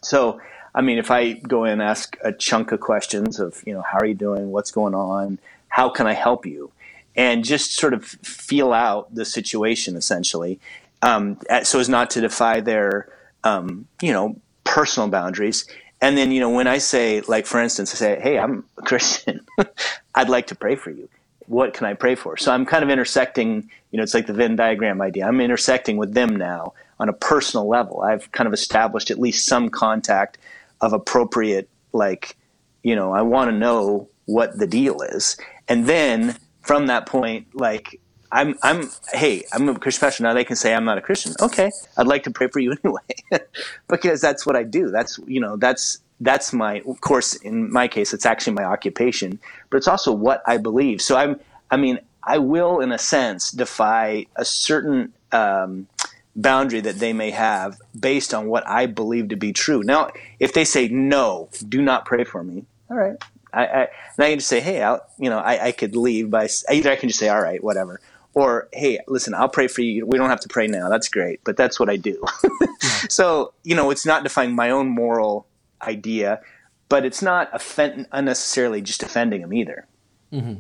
[0.02, 0.40] So,
[0.74, 3.82] I mean, if I go in and ask a chunk of questions of, you know,
[3.82, 4.52] how are you doing?
[4.52, 5.40] What's going on?
[5.68, 6.72] How can I help you?
[7.16, 10.60] And just sort of feel out the situation essentially,
[11.02, 13.10] um, so as not to defy their,
[13.44, 15.66] um, you know, personal boundaries.
[16.00, 18.82] And then, you know, when I say, like, for instance, I say, hey, I'm a
[18.84, 19.46] Christian,
[20.16, 21.10] I'd like to pray for you.
[21.48, 22.38] what can I pray for?
[22.38, 25.28] So I'm kind of intersecting, you know, it's like the Venn diagram idea.
[25.28, 28.02] I'm intersecting with them now on a personal level.
[28.02, 30.38] I've kind of established at least some contact
[30.82, 32.36] of appropriate, like,
[32.84, 35.38] you know, I want to know what the deal is.
[35.68, 38.00] And then from that point, like,
[38.32, 40.24] I'm, I'm, hey, I'm a Christian.
[40.24, 41.34] Now they can say I'm not a Christian.
[41.42, 41.70] Okay.
[41.98, 43.42] I'd like to pray for you anyway,
[43.88, 44.90] because that's what I do.
[44.90, 49.40] That's, you know, that's, that's my, of course, in my case, it's actually my occupation,
[49.70, 51.02] but it's also what I believe.
[51.02, 51.40] So I'm,
[51.72, 55.88] I mean, I will, in a sense, defy a certain, um,
[56.36, 59.84] boundary that they may have based on what I believe to be true.
[59.84, 62.66] Now, if they say no, do not pray for me.
[62.90, 63.18] All right.
[63.54, 66.48] I, I now you just say, hey, I'll, you know, I, I could leave by
[66.72, 68.00] either I can just say, all right, whatever,
[68.34, 70.06] or hey, listen, I'll pray for you.
[70.06, 70.90] We don't have to pray now.
[70.90, 72.24] That's great, but that's what I do.
[73.10, 75.48] so you know, it's not defying my own moral
[75.82, 76.40] idea,
[76.88, 79.86] but it's not offend- unnecessarily just offending them either.
[80.32, 80.60] Mm-hmm.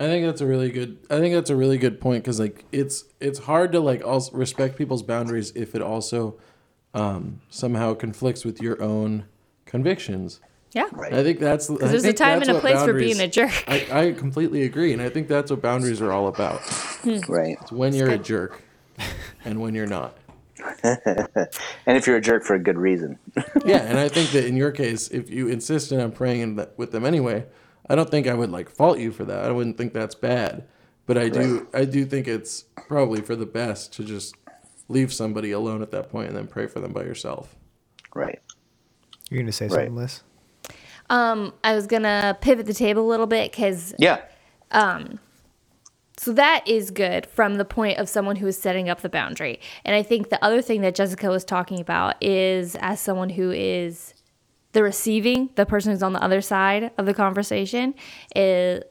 [0.00, 0.96] I think that's a really good.
[1.10, 4.32] I think that's a really good point because like it's it's hard to like also
[4.32, 6.38] respect people's boundaries if it also
[6.94, 9.26] um, somehow conflicts with your own
[9.66, 10.40] convictions.
[10.72, 10.86] Yeah.
[10.92, 11.12] Right.
[11.12, 13.52] I think that's because there's a time and a place for being a jerk.
[13.68, 16.62] I, I completely agree, and I think that's what boundaries are all about.
[17.28, 17.58] Right.
[17.60, 18.62] It's when you're a jerk,
[19.44, 20.16] and when you're not.
[20.84, 23.18] And if you're a jerk for a good reason.
[23.64, 26.78] Yeah, and I think that in your case, if you insisted on praying in that,
[26.78, 27.46] with them anyway,
[27.90, 29.44] I don't think I would like fault you for that.
[29.44, 30.64] I wouldn't think that's bad,
[31.06, 31.66] but I do.
[31.74, 34.36] I do think it's probably for the best to just
[34.88, 37.56] leave somebody alone at that point and then pray for them by yourself.
[38.14, 38.40] right.
[39.28, 39.72] You're going to say Right.
[39.86, 40.22] something, Liz?
[41.08, 44.20] Um, I was gonna pivot the table a little bit because Yeah.
[44.70, 45.18] Um,
[46.16, 49.58] so that is good from the point of someone who is setting up the boundary.
[49.84, 53.50] And I think the other thing that Jessica was talking about is as someone who
[53.50, 54.14] is
[54.72, 57.94] the receiving, the person who's on the other side of the conversation,
[58.34, 58.82] is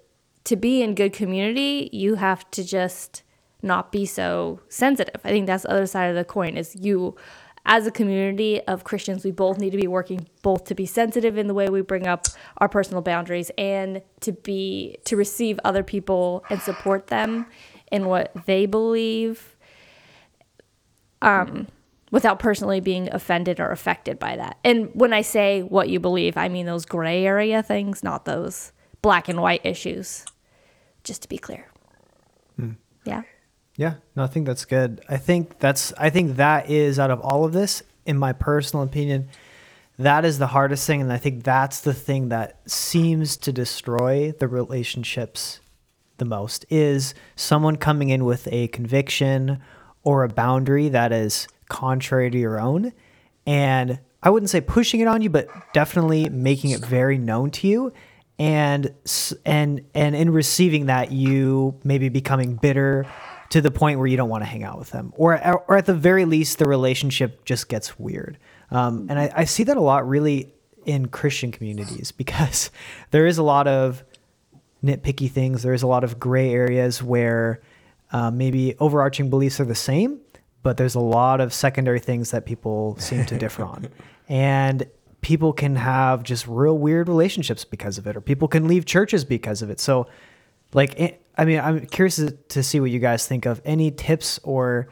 [0.44, 3.24] to be in good community, you have to just
[3.62, 5.22] not be so sensitive.
[5.24, 7.16] I think that's the other side of the coin is you
[7.66, 11.38] as a community of Christians, we both need to be working both to be sensitive
[11.38, 12.26] in the way we bring up
[12.58, 17.46] our personal boundaries and to be to receive other people and support them
[17.92, 19.56] in what they believe
[21.22, 21.68] um,
[22.12, 24.58] without personally being offended or affected by that.
[24.64, 28.72] And when I say what you believe, I mean those gray area things, not those
[29.02, 30.26] black and white issues.
[31.04, 31.68] Just to be clear.
[32.58, 32.72] Hmm.
[33.06, 33.22] Yeah.
[33.78, 35.00] Yeah, no, I think that's good.
[35.08, 38.84] I think that's I think that is out of all of this, in my personal
[38.84, 39.30] opinion,
[39.98, 44.34] that is the hardest thing, and I think that's the thing that seems to destroy
[44.34, 45.62] the relationships
[46.18, 49.62] the most is someone coming in with a conviction
[50.04, 52.92] or a boundary that is contrary to your own.
[53.46, 57.68] And I wouldn't say pushing it on you, but definitely making it very known to
[57.68, 57.94] you.
[58.38, 58.94] And
[59.46, 63.06] and and in receiving that, you maybe becoming bitter
[63.50, 65.36] to the point where you don't want to hang out with them, or
[65.68, 68.38] or at the very least, the relationship just gets weird.
[68.72, 70.54] Um, and I, I see that a lot, really,
[70.86, 72.72] in Christian communities because
[73.12, 74.04] there is a lot of
[74.84, 75.64] nitpicky things.
[75.64, 77.62] There's a lot of gray areas where
[78.12, 80.20] uh, maybe overarching beliefs are the same,
[80.64, 83.88] but there's a lot of secondary things that people seem to differ on.
[84.32, 84.86] And
[85.22, 89.26] people can have just real weird relationships because of it, or people can leave churches
[89.26, 89.80] because of it.
[89.80, 90.08] So,
[90.72, 93.90] like, eh, I mean, I'm curious to- to see what you guys think of any
[93.90, 94.90] tips or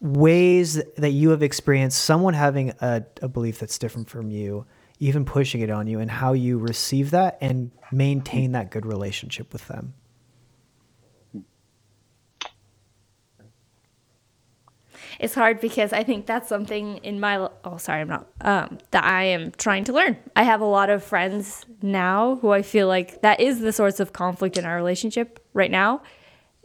[0.00, 4.66] ways that you have experienced someone having a, a belief that's different from you,
[4.98, 9.52] even pushing it on you, and how you receive that and maintain that good relationship
[9.52, 9.94] with them.
[15.22, 19.04] It's hard because I think that's something in my oh sorry I'm not um that
[19.04, 20.16] I am trying to learn.
[20.36, 24.00] I have a lot of friends now who I feel like that is the source
[24.00, 26.02] of conflict in our relationship right now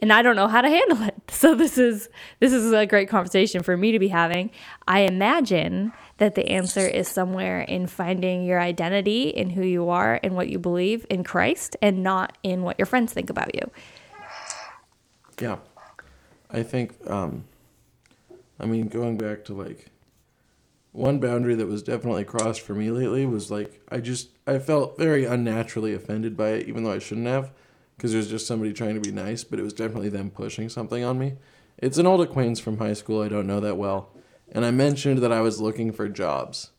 [0.00, 1.14] and I don't know how to handle it.
[1.30, 2.08] So this is
[2.40, 4.50] this is a great conversation for me to be having.
[4.88, 10.18] I imagine that the answer is somewhere in finding your identity in who you are
[10.22, 13.70] and what you believe in Christ and not in what your friends think about you.
[15.40, 15.58] Yeah,
[16.50, 16.94] I think.
[17.08, 17.44] Um,
[18.60, 19.86] I mean, going back to like
[20.92, 24.98] one boundary that was definitely crossed for me lately was like I just I felt
[24.98, 27.52] very unnaturally offended by it, even though I shouldn't have,
[27.96, 31.04] because there's just somebody trying to be nice, but it was definitely them pushing something
[31.04, 31.34] on me.
[31.76, 34.10] It's an old acquaintance from high school I don't know that well,
[34.50, 36.70] and I mentioned that I was looking for jobs.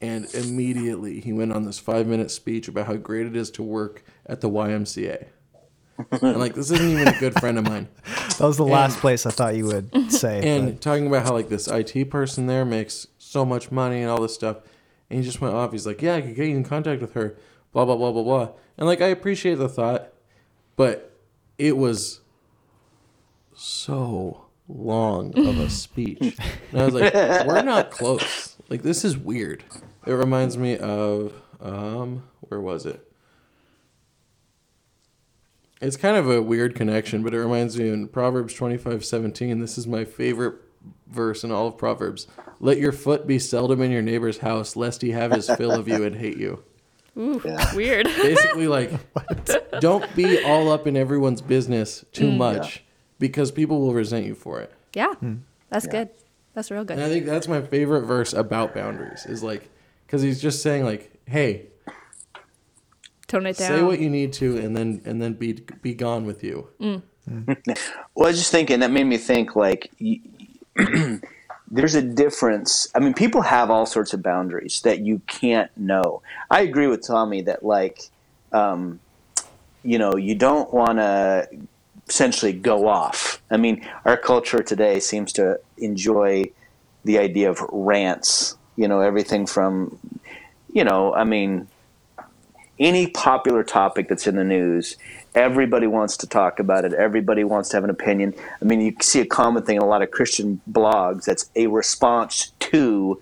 [0.00, 3.62] And immediately he went on this five minute speech about how great it is to
[3.62, 5.28] work at the YMCA.
[6.10, 7.88] And like, this isn't even a good friend of mine.
[8.38, 10.56] That was the last place I thought you would say.
[10.56, 14.20] And talking about how like this IT person there makes so much money and all
[14.20, 14.56] this stuff.
[15.08, 15.70] And he just went off.
[15.70, 17.36] He's like, Yeah, I could get you in contact with her,
[17.72, 18.48] blah blah blah blah blah.
[18.76, 20.12] And like I appreciate the thought,
[20.74, 21.12] but
[21.58, 22.22] it was
[23.54, 26.36] so long of a speech.
[26.72, 27.14] And I was like,
[27.46, 28.56] we're not close.
[28.68, 29.62] Like this is weird.
[30.06, 33.08] It reminds me of um where was it?
[35.80, 39.60] It's kind of a weird connection, but it reminds me in Proverbs twenty five seventeen.
[39.60, 40.54] This is my favorite
[41.06, 42.26] verse in all of Proverbs.
[42.60, 45.88] Let your foot be seldom in your neighbor's house, lest he have his fill of
[45.88, 46.62] you and hate you.
[47.16, 47.42] Ooh.
[47.74, 48.06] Weird.
[48.16, 48.92] Basically, like,
[49.80, 52.36] don't be all up in everyone's business too mm.
[52.36, 52.84] much
[53.18, 54.72] because people will resent you for it.
[54.94, 55.14] yeah.
[55.14, 55.36] Hmm.
[55.70, 56.08] That's good.
[56.54, 56.98] That's real good.
[56.98, 59.68] And I think that's my favorite verse about boundaries is like,
[60.06, 61.66] because he's just saying like, hey,
[63.34, 63.68] Tone it down.
[63.68, 66.68] say what you need to, and then and then be be gone with you.
[68.14, 69.90] Well, I was just thinking that made me think like
[71.70, 72.86] there's a difference.
[72.94, 76.22] I mean, people have all sorts of boundaries that you can't know.
[76.50, 78.02] I agree with Tommy that like,
[78.52, 79.00] um,
[79.82, 81.48] you know, you don't want to
[82.08, 83.42] essentially go off.
[83.50, 86.50] I mean, our culture today seems to enjoy
[87.04, 88.56] the idea of rants.
[88.76, 89.98] You know, everything from,
[90.72, 91.68] you know, I mean,
[92.78, 94.96] any popular topic that's in the news,
[95.34, 96.92] everybody wants to talk about it.
[96.92, 98.34] Everybody wants to have an opinion.
[98.60, 101.66] I mean, you see a common thing in a lot of Christian blogs that's a
[101.68, 103.20] response to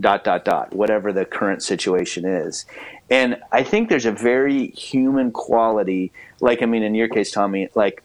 [0.00, 2.66] dot dot dot whatever the current situation is.
[3.10, 6.12] And I think there's a very human quality.
[6.40, 8.02] Like I mean, in your case, Tommy, like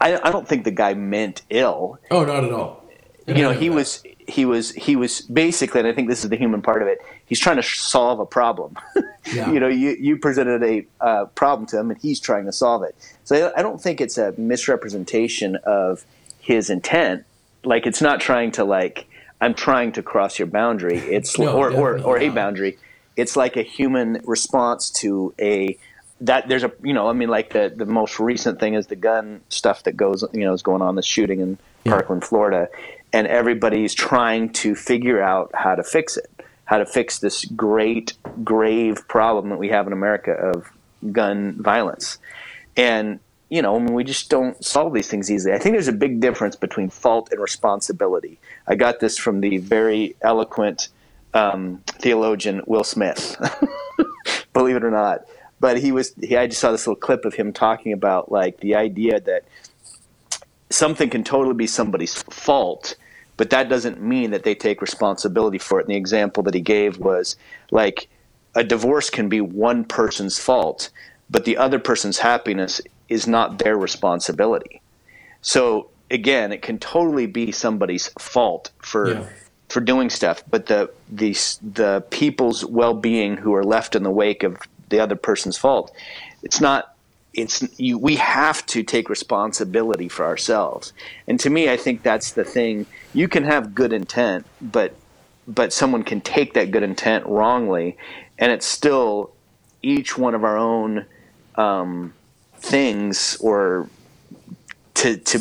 [0.00, 2.84] I, I don't think the guy meant ill Oh, not at all.
[3.26, 6.36] you know he was he was he was basically and i think this is the
[6.36, 6.98] human part of it
[7.28, 8.76] he's trying to solve a problem.
[9.30, 9.52] Yeah.
[9.52, 12.82] you know you, you presented a uh, problem to him and he's trying to solve
[12.82, 12.96] it.
[13.24, 16.06] So I, I don't think it's a misrepresentation of
[16.40, 17.26] his intent.
[17.62, 19.06] Like it's not trying to like
[19.42, 20.96] i'm trying to cross your boundary.
[20.96, 22.78] It's No, or, or, or a boundary.
[23.16, 25.76] It's like a human response to a
[26.22, 28.96] that there's a you know I mean like the the most recent thing is the
[28.96, 32.68] gun stuff that goes you know is going on the shooting in Parkland, Florida,
[33.12, 36.30] and everybody's trying to figure out how to fix it,
[36.64, 40.70] how to fix this great grave problem that we have in America of
[41.12, 42.18] gun violence,
[42.76, 45.54] and you know I mean we just don't solve these things easily.
[45.54, 48.38] I think there's a big difference between fault and responsibility.
[48.66, 50.88] I got this from the very eloquent
[51.34, 53.36] um, theologian Will Smith.
[54.58, 55.24] believe it or not.
[55.60, 58.60] But he was he, I just saw this little clip of him talking about like
[58.60, 59.44] the idea that
[60.70, 62.96] something can totally be somebody's fault,
[63.36, 65.86] but that doesn't mean that they take responsibility for it.
[65.86, 67.36] And the example that he gave was
[67.70, 68.08] like
[68.54, 70.90] a divorce can be one person's fault,
[71.30, 74.80] but the other person's happiness is not their responsibility.
[75.40, 79.24] So again, it can totally be somebody's fault for Yeah.
[79.68, 81.36] for doing stuff, but the the
[81.74, 84.56] the people's well being who are left in the wake of
[84.88, 85.92] the other person's fault,
[86.42, 86.94] it's not.
[87.38, 87.98] It's you.
[87.98, 90.92] We have to take responsibility for ourselves,
[91.26, 92.86] and to me, I think that's the thing.
[93.14, 94.94] You can have good intent, but
[95.46, 97.96] but someone can take that good intent wrongly,
[98.38, 99.32] and it's still
[99.82, 101.06] each one of our own
[101.54, 102.12] um,
[102.56, 103.88] things or
[104.94, 105.38] to to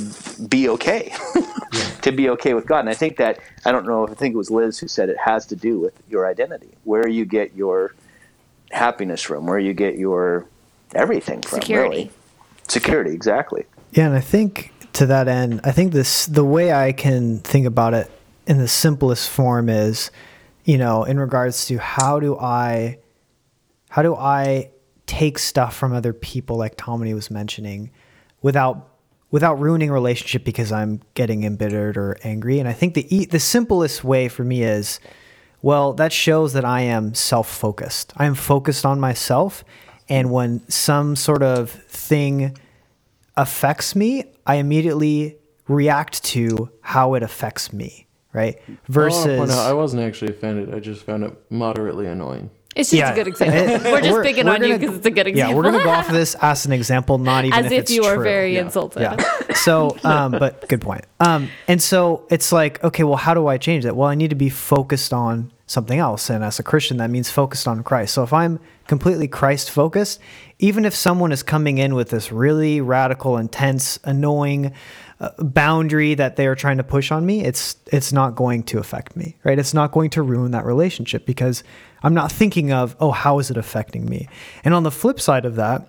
[0.47, 1.11] be okay
[2.03, 4.35] to be okay with God and I think that I don't know if I think
[4.35, 7.55] it was Liz who said it has to do with your identity where you get
[7.55, 7.95] your
[8.69, 10.45] happiness from where you get your
[10.95, 11.89] everything from Security.
[11.95, 12.11] really
[12.67, 16.91] security exactly Yeah, and I think to that end, I think this the way I
[16.91, 18.09] can think about it
[18.47, 20.09] in the simplest form is,
[20.65, 22.97] you know, in regards to how do I
[23.89, 24.71] how do I
[25.05, 27.91] take stuff from other people like Tommy was mentioning
[28.41, 28.89] without
[29.29, 32.59] without ruining a relationship because I'm getting embittered or angry.
[32.59, 34.99] And I think the e- the simplest way for me is
[35.61, 38.13] well, that shows that I am self-focused.
[38.15, 39.63] I am focused on myself
[40.09, 42.57] and when some sort of thing
[43.35, 45.37] affects me, I immediately
[45.67, 48.55] react to how it affects me, right?
[48.55, 50.73] I wanna Versus point out, I wasn't actually offended.
[50.73, 52.49] I just found it moderately annoying.
[52.75, 53.11] It's just Yeah.
[53.11, 53.91] a good example.
[53.91, 55.51] We're just picking we're on you gonna- because it's a good example.
[55.51, 57.79] Yeah, we're gonna go off of this as an example, not even As if, if,
[57.79, 58.23] it's you are true.
[58.23, 58.61] very Yeah.
[58.61, 59.01] insulted.
[59.01, 59.17] Yeah.
[59.55, 61.03] So, um, but good point.
[61.19, 63.95] Um, and so it's like, okay, well, how do I change that?
[63.95, 66.29] Well, I need to be focused on something else.
[66.29, 68.13] And as a Christian, that means focused on Christ.
[68.13, 70.19] So if I'm completely Christ focused,
[70.59, 74.73] even if someone is coming in with this really radical, intense, annoying
[75.19, 78.79] uh, boundary that they are trying to push on me, it's it's not going to
[78.79, 79.59] affect me, right?
[79.59, 81.63] It's not going to ruin that relationship because
[82.01, 84.29] I'm not thinking of, oh, how is it affecting me?
[84.63, 85.87] And on the flip side of that,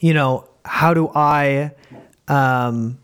[0.00, 1.72] you know, how do I
[2.26, 2.98] um,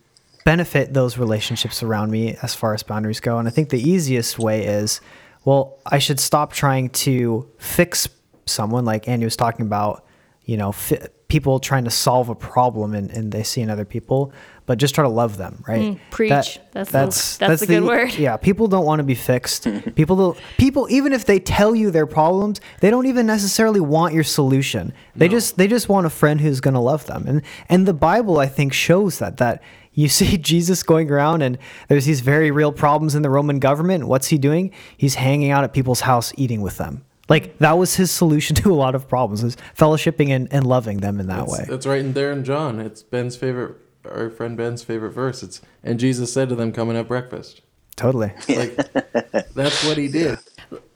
[0.44, 3.38] benefit those relationships around me as far as boundaries go?
[3.38, 5.00] And I think the easiest way is,
[5.44, 8.08] well, I should stop trying to fix
[8.46, 10.04] someone, like Andy was talking about,
[10.44, 13.84] you know, fi- people trying to solve a problem and, and they see in other
[13.84, 14.32] people,
[14.64, 15.82] but just try to love them, right?
[15.82, 16.30] Mm, preach.
[16.72, 16.98] That's the-
[17.38, 18.14] that's the good word.
[18.14, 19.64] Yeah, people don't want to be fixed.
[19.94, 24.14] people don't people even if they tell you their problems, they don't even necessarily want
[24.14, 24.92] your solution.
[25.16, 27.24] They just they just want a friend who's going to love them.
[27.26, 29.62] And and the Bible I think shows that that
[29.98, 34.06] you see Jesus going around and there's these very real problems in the Roman government.
[34.06, 34.70] What's he doing?
[34.96, 37.04] He's hanging out at people's house eating with them.
[37.28, 40.98] Like that was his solution to a lot of problems, is fellowshipping and, and loving
[40.98, 41.64] them in that That's, way.
[41.68, 42.78] that's right in there in John.
[42.80, 45.42] It's Ben's favorite, our friend Ben's favorite verse.
[45.42, 47.60] It's and Jesus said to them, "Come and have breakfast."
[47.96, 48.32] Totally.
[48.48, 48.76] Like
[49.54, 50.38] that's what he did.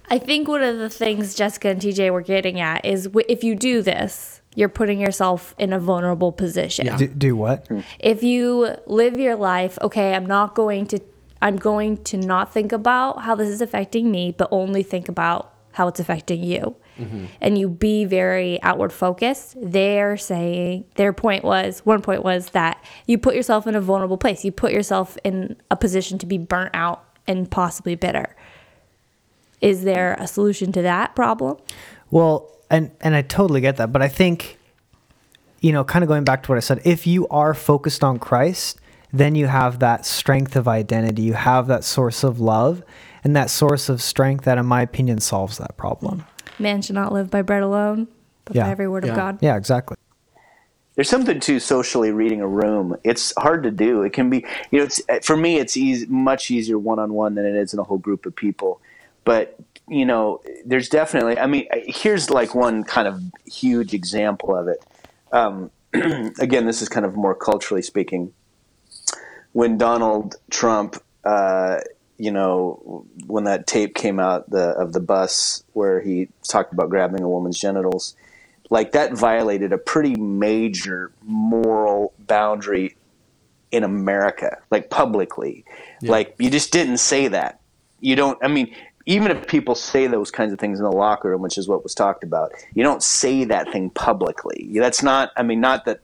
[0.09, 3.42] I think one of the things Jessica and TJ were getting at is w- if
[3.42, 6.86] you do this, you're putting yourself in a vulnerable position.
[6.86, 6.96] Yeah.
[6.96, 7.66] Do, do what?
[7.98, 11.00] If you live your life, okay, I'm not going to
[11.40, 15.53] I'm going to not think about how this is affecting me, but only think about
[15.72, 16.76] how it's affecting you.
[16.98, 17.24] Mm-hmm.
[17.40, 19.57] And you be very outward focused.
[19.61, 24.18] They're saying their point was one point was that you put yourself in a vulnerable
[24.18, 24.44] place.
[24.44, 28.36] You put yourself in a position to be burnt out and possibly bitter.
[29.61, 31.57] Is there a solution to that problem?
[32.11, 34.58] Well, and and I totally get that, but I think
[35.60, 38.18] you know, kind of going back to what I said, if you are focused on
[38.18, 38.80] Christ,
[39.12, 41.22] then you have that strength of identity.
[41.22, 42.82] You have that source of love
[43.22, 46.24] and that source of strength that in my opinion solves that problem.
[46.58, 48.08] Man should not live by bread alone,
[48.44, 48.64] but Yeah.
[48.64, 49.10] by every word Yeah.
[49.12, 49.38] of God.
[49.40, 49.96] Yeah, exactly.
[50.96, 52.96] There's something to socially reading a room.
[53.04, 54.02] It's hard to do.
[54.02, 55.58] It can be, you know, it's for me.
[55.60, 58.34] It's easy, much easier one on one than it is in a whole group of
[58.34, 58.80] people.
[59.24, 59.56] But
[59.89, 61.39] you know, there's definitely.
[61.39, 64.85] I mean, here's like one kind of huge example of it.
[65.33, 68.33] Um, again, this is kind of more culturally speaking.
[69.53, 71.80] When Donald Trump, uh,
[72.16, 76.89] you know, when that tape came out the of the bus where he talked about
[76.89, 78.16] grabbing a woman's genitals,
[78.70, 82.97] like that violated a pretty major moral boundary
[83.70, 85.64] in America, like publicly.
[86.03, 87.61] Like you just didn't say that.
[88.01, 88.39] You don't.
[88.43, 88.74] I mean,
[89.07, 91.82] even if people say those kinds of things in the locker room, which is what
[91.82, 94.70] was talked about, you don't say that thing publicly.
[94.74, 95.30] That's not.
[95.36, 96.00] I mean, not that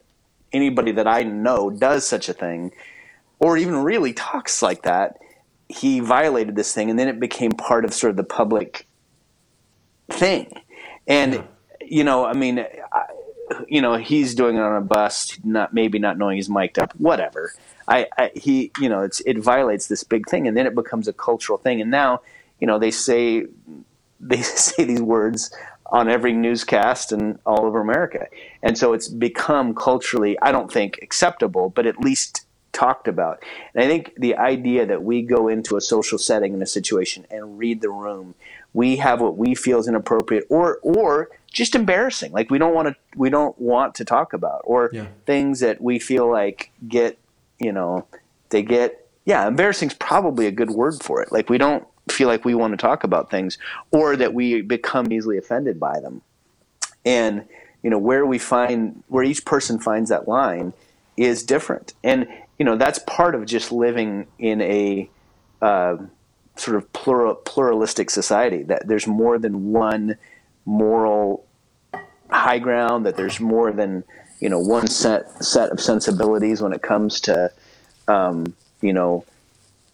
[0.53, 2.72] anybody that I know does such a thing,
[3.38, 5.18] or even really talks like that.
[5.68, 8.86] He violated this thing, and then it became part of sort of the public
[10.11, 10.53] thing.
[11.07, 11.44] And
[11.80, 13.05] you know, I mean, I,
[13.68, 16.92] you know, he's doing it on a bus, not maybe not knowing he's mic'd up,
[16.96, 17.53] whatever.
[17.86, 21.09] I, I he, you know, it's it violates this big thing, and then it becomes
[21.09, 21.80] a cultural thing.
[21.80, 22.22] And now,
[22.61, 23.46] you know, they say
[24.20, 25.54] they say these words
[25.86, 28.26] on every newscast and all over America,
[28.62, 33.42] and so it's become culturally, I don't think acceptable, but at least talked about.
[33.74, 37.26] And I think the idea that we go into a social setting in a situation
[37.30, 38.34] and read the room,
[38.74, 42.30] we have what we feel is inappropriate or or just embarrassing.
[42.32, 45.06] Like we don't want to we don't want to talk about or Yeah.
[45.26, 47.18] things that we feel like get,
[47.59, 48.06] you know,
[48.50, 51.32] they get yeah, embarrassing is probably a good word for it.
[51.32, 53.59] Like we don't feel like we want to talk about things
[53.90, 56.22] or that we become easily offended by them.
[57.04, 57.46] And
[57.82, 60.72] you know, where we find where each person finds that line
[61.16, 61.94] is different.
[62.02, 62.26] And
[62.59, 65.09] you know, that's part of just living in a
[65.62, 65.96] uh,
[66.56, 68.62] sort of plural, pluralistic society.
[68.64, 70.16] That there's more than one
[70.64, 71.46] moral
[72.30, 73.06] high ground.
[73.06, 74.04] That there's more than
[74.40, 77.52] you know one set set of sensibilities when it comes to
[78.09, 79.24] um, you know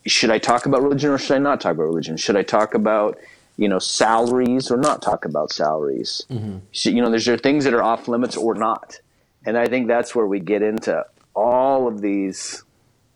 [0.07, 2.16] should I talk about religion or should I not talk about religion?
[2.16, 3.18] Should I talk about
[3.57, 6.26] you know salaries or not talk about salaries?
[6.30, 6.59] Mm-hmm.
[6.72, 9.00] Should, you know, there's there things that are off limits or not,
[9.44, 12.62] and I think that's where we get into all of these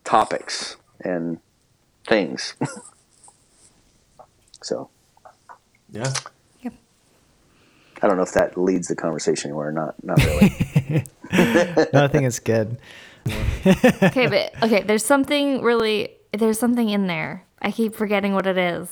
[0.05, 1.39] topics and
[2.07, 2.55] things.
[4.63, 4.89] so
[5.91, 6.13] Yeah.
[8.01, 9.97] I don't know if that leads the conversation anywhere or not.
[10.05, 10.51] Not really.
[11.93, 12.79] No, I think it's good.
[13.67, 17.45] okay, but okay, there's something really there's something in there.
[17.61, 18.89] I keep forgetting what it is,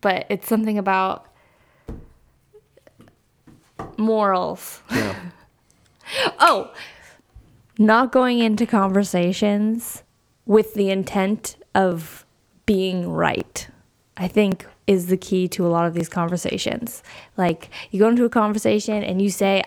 [0.00, 1.26] but it's something about
[3.96, 4.82] morals.
[4.90, 5.16] Yeah.
[6.40, 6.72] Oh,
[7.78, 10.02] not going into conversations
[10.44, 12.26] with the intent of
[12.66, 13.68] being right.
[14.16, 17.04] I think is the key to a lot of these conversations.
[17.36, 19.62] Like you go into a conversation and you say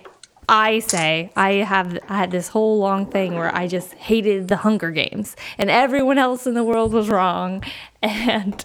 [0.49, 4.57] I say I have I had this whole long thing where I just hated the
[4.57, 7.63] Hunger Games and everyone else in the world was wrong
[8.01, 8.63] and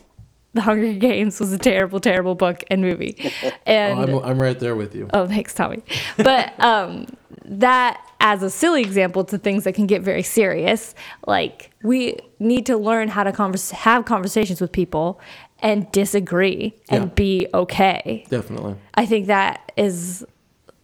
[0.55, 3.17] the Hunger Games was a terrible terrible book and movie.
[3.67, 5.09] And Oh, I'm, I'm right there with you.
[5.13, 5.83] Oh, thanks, Tommy.
[6.17, 7.07] But um,
[7.45, 10.95] that, as a silly example to things that can get very serious,
[11.27, 15.21] like we need to learn how to converse, have conversations with people
[15.61, 17.11] and disagree and Yeah.
[17.15, 18.25] be okay.
[18.31, 18.77] Definitely.
[18.95, 20.25] I think that is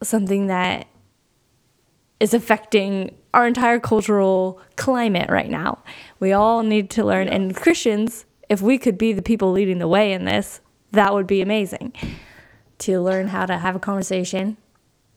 [0.07, 0.87] something that
[2.21, 5.83] is affecting our entire cultural climate right now.
[6.21, 9.89] We all need to learn, and Christians, if we could be the people leading the
[9.89, 10.61] way in this,
[10.93, 11.93] that would be amazing.
[12.79, 14.57] To learn how to have a conversation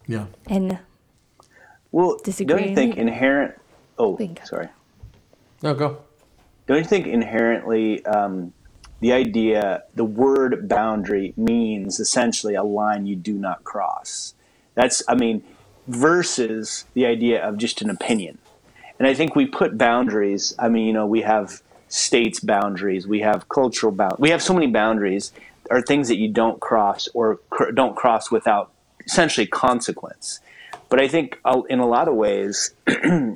[0.07, 0.27] Yeah.
[0.47, 0.79] and
[1.91, 2.55] Well, Disagree.
[2.55, 3.55] don't you think inherent?
[3.97, 4.43] Oh, Bingo.
[4.45, 4.69] sorry.
[5.63, 5.97] No, go.
[6.67, 8.53] Don't you think inherently um,
[8.99, 14.33] the idea, the word boundary means essentially a line you do not cross?
[14.77, 15.43] That's, I mean,
[15.87, 18.37] versus the idea of just an opinion.
[18.99, 20.53] And I think we put boundaries.
[20.59, 24.53] I mean, you know, we have states boundaries, we have cultural boundaries, we have so
[24.53, 25.31] many boundaries
[25.71, 28.71] are things that you don't cross or cr- don't cross without
[29.03, 30.41] essentially consequence.
[30.89, 32.75] But I think uh, in a lot of ways,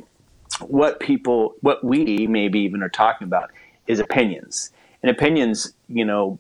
[0.67, 3.49] what people, what we maybe even are talking about
[3.87, 4.69] is opinions.
[5.01, 6.37] And opinions, you know,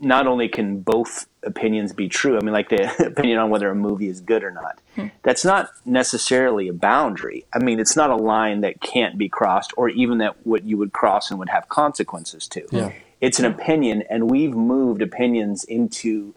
[0.00, 3.74] not only can both opinions be true, I mean, like the opinion on whether a
[3.74, 5.06] movie is good or not, hmm.
[5.22, 7.44] that's not necessarily a boundary.
[7.52, 10.76] I mean, it's not a line that can't be crossed or even that what you
[10.78, 12.66] would cross and would have consequences to.
[12.70, 12.92] Yeah.
[13.20, 16.34] It's an opinion, and we've moved opinions into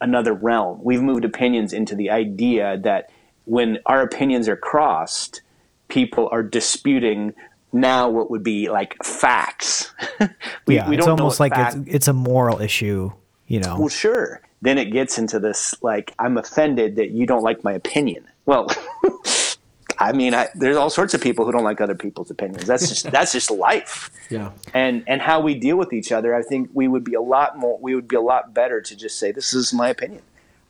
[0.00, 0.80] another realm.
[0.82, 3.10] We've moved opinions into the idea that
[3.44, 5.42] when our opinions are crossed,
[5.88, 7.34] people are disputing
[7.72, 9.92] now what would be like facts.
[10.66, 13.12] we, yeah, we it's almost like it's it's a moral issue.
[13.46, 14.40] You know, well, sure.
[14.62, 18.26] Then it gets into this like I'm offended that you don't like my opinion.
[18.46, 18.70] Well,
[19.98, 22.66] I mean, I, there's all sorts of people who don't like other people's opinions.
[22.66, 24.10] That's just that's just life.
[24.30, 24.52] Yeah.
[24.72, 27.58] And and how we deal with each other, I think we would be a lot
[27.58, 27.78] more.
[27.80, 30.22] We would be a lot better to just say this is my opinion.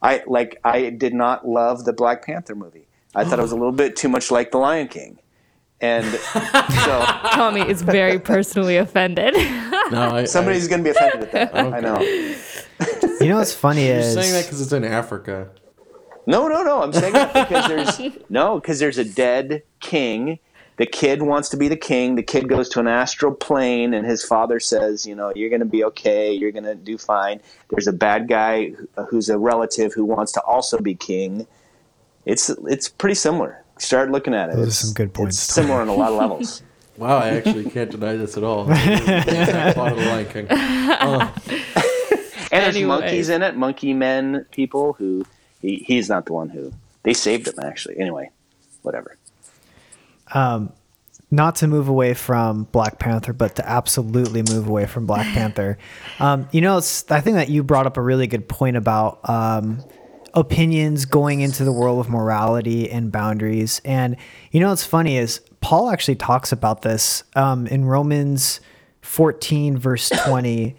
[0.03, 2.87] I like I did not love the Black Panther movie.
[3.15, 5.21] I thought it was a little bit too much like The Lion King,
[5.81, 9.35] and so Tommy is very personally offended.
[9.93, 11.75] No, I, somebody's going to be offended at that.
[11.75, 12.35] I know.
[13.21, 14.15] You know what's funny is.
[14.15, 15.51] You're is saying that because it's in Africa.
[16.27, 16.83] No, no, no.
[16.83, 17.69] I'm saying that because
[17.99, 20.39] there's no, because there's a dead king.
[20.77, 22.17] The kid wants to be the king.
[22.17, 25.61] The kid goes to an astral plane, and his father says, "You know, you're going
[25.61, 26.33] to be okay.
[26.33, 28.73] You're going to do fine." There's a bad guy
[29.09, 31.47] who's a relative who wants to also be king.
[32.25, 33.63] It's it's pretty similar.
[33.79, 34.57] Start looking at it.
[34.57, 36.63] Those are some good points, It's similar on a lot of levels.
[36.97, 38.71] Wow, I actually can't deny this at all.
[38.71, 40.47] I thought of the Lion King.
[40.49, 41.33] Uh,
[42.55, 43.01] And there's Anyways.
[43.01, 45.25] monkeys in it, monkey men people who
[45.61, 47.99] he, he's not the one who they saved him actually.
[47.99, 48.31] Anyway,
[48.83, 49.17] whatever.
[50.33, 50.73] Um,
[51.33, 55.79] not to move away from Black Panther, but to absolutely move away from Black Panther.
[56.21, 59.29] Um, you know, it's, I think that you brought up a really good point about
[59.29, 59.83] um,
[60.33, 63.81] opinions going into the world of morality and boundaries.
[63.85, 64.17] And
[64.53, 68.61] you know, what's funny is Paul actually talks about this um, in Romans
[69.01, 70.77] 14, verse 20.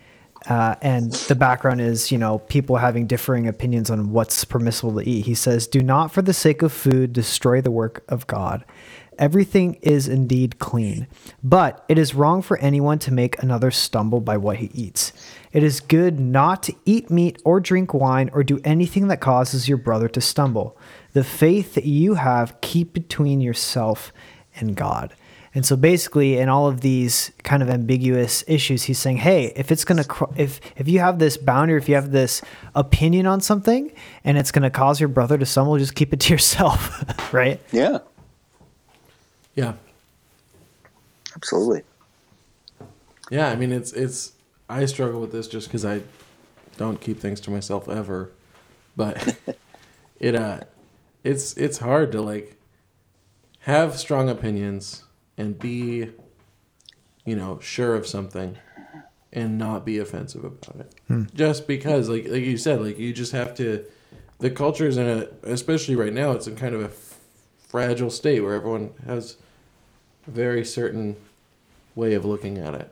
[0.48, 5.10] Uh, and the background is, you know, people having differing opinions on what's permissible to
[5.10, 5.26] eat.
[5.26, 8.64] He says, Do not for the sake of food destroy the work of God.
[9.18, 11.08] Everything is indeed clean,
[11.42, 15.14] but it is wrong for anyone to make another stumble by what he eats.
[15.54, 19.70] It is good not to eat meat or drink wine or do anything that causes
[19.70, 20.78] your brother to stumble.
[21.14, 24.12] The faith that you have, keep between yourself
[24.58, 25.16] and God.
[25.56, 29.72] And so basically in all of these kind of ambiguous issues he's saying, "Hey, if
[29.72, 32.42] it's going to cr- if if you have this boundary, if you have this
[32.76, 33.92] opinion on something
[34.26, 37.62] and it's going to cause your brother to stumble, just keep it to yourself." right?
[37.72, 38.00] Yeah,
[39.56, 39.74] Yeah.
[41.36, 41.84] absolutely.
[43.32, 44.34] Yeah, I mean it's it's
[44.70, 46.02] I struggle with this just because I
[46.78, 48.32] don't keep things to myself ever,
[48.98, 49.38] but
[50.20, 50.60] it uh
[51.24, 52.58] it's it's hard to like
[53.62, 55.05] have strong opinions
[55.38, 56.12] and be
[57.26, 58.58] you know sure of something
[59.34, 60.96] and not be offensive about it.
[61.08, 61.24] Hmm.
[61.34, 63.86] Just because like like you said like you just have to
[64.40, 67.18] the culture is in a especially right now it's in kind of a f-
[67.68, 69.38] fragile state where everyone has
[70.28, 71.16] a very certain
[71.96, 72.92] way of looking at it.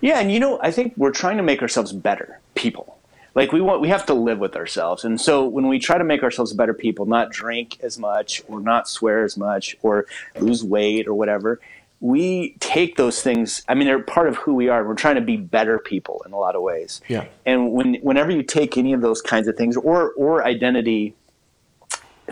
[0.00, 2.93] Yeah, and you know, I think we're trying to make ourselves better people.
[3.34, 6.04] Like we want, we have to live with ourselves, and so when we try to
[6.04, 10.06] make ourselves better people, not drink as much, or not swear as much, or
[10.38, 11.60] lose weight, or whatever,
[12.00, 13.62] we take those things.
[13.66, 14.86] I mean, they're part of who we are.
[14.86, 17.00] We're trying to be better people in a lot of ways.
[17.08, 17.26] Yeah.
[17.44, 21.14] And when whenever you take any of those kinds of things, or or identity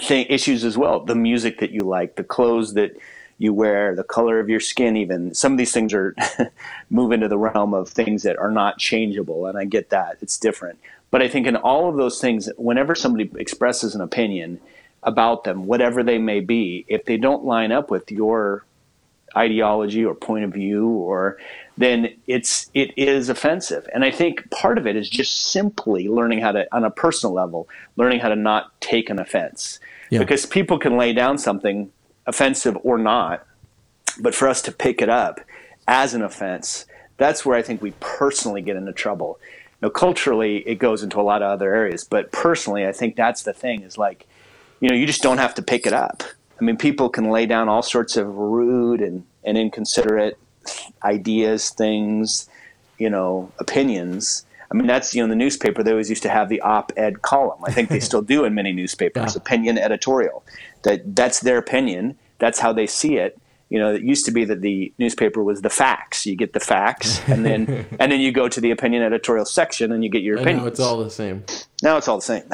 [0.01, 2.97] thing, issues as well, the music that you like, the clothes that
[3.43, 6.15] you wear, the color of your skin, even some of these things are
[6.91, 10.39] move into the realm of things that are not changeable, and I get that it's
[10.39, 10.79] different.
[11.11, 14.61] But I think in all of those things, whenever somebody expresses an opinion
[15.03, 18.65] about them, whatever they may be, if they don't line up with your
[19.37, 21.39] ideology or point of view or
[21.79, 26.39] then it's it is offensive and i think part of it is just simply learning
[26.39, 27.67] how to on a personal level
[27.97, 29.81] learning how to not take an offense
[30.11, 30.19] Yeah.
[30.19, 31.91] because people can lay down something
[32.27, 33.47] offensive or not
[34.21, 35.41] but for us to pick it up
[35.89, 39.39] as an offense that's where i think we personally get into trouble.
[39.81, 43.43] Now culturally it goes into a lot of other areas but personally i think that's
[43.43, 44.27] the thing is like
[44.81, 46.23] you know you just don't have to pick it up.
[46.61, 50.39] I mean people can lay down all sorts of rude and, and inconsiderate
[51.05, 52.49] ideas things
[52.99, 56.29] you know opinions i mean that's you know in the newspaper they always used to
[56.29, 59.41] have the op-ed column i think they still do in many newspapers Yeah.
[59.41, 60.45] opinion editorial
[60.83, 64.45] that that's their opinion that's how they see it you know it used to be
[64.45, 68.33] that the newspaper was the facts you get the facts and then and then you
[68.33, 70.67] go to the opinion editorial section and you get your opinion.
[70.67, 71.45] it's all the same.
[71.83, 72.45] now it's all the same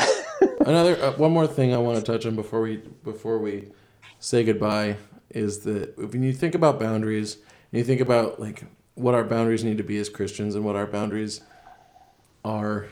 [0.60, 3.70] Another uh, one more thing I want to touch on before we before we
[4.18, 4.96] say goodbye
[5.30, 7.36] is that when you think about boundaries,
[7.72, 8.64] and you think about like
[8.94, 11.40] what our boundaries need to be as Christians and what our boundaries
[12.44, 12.86] are,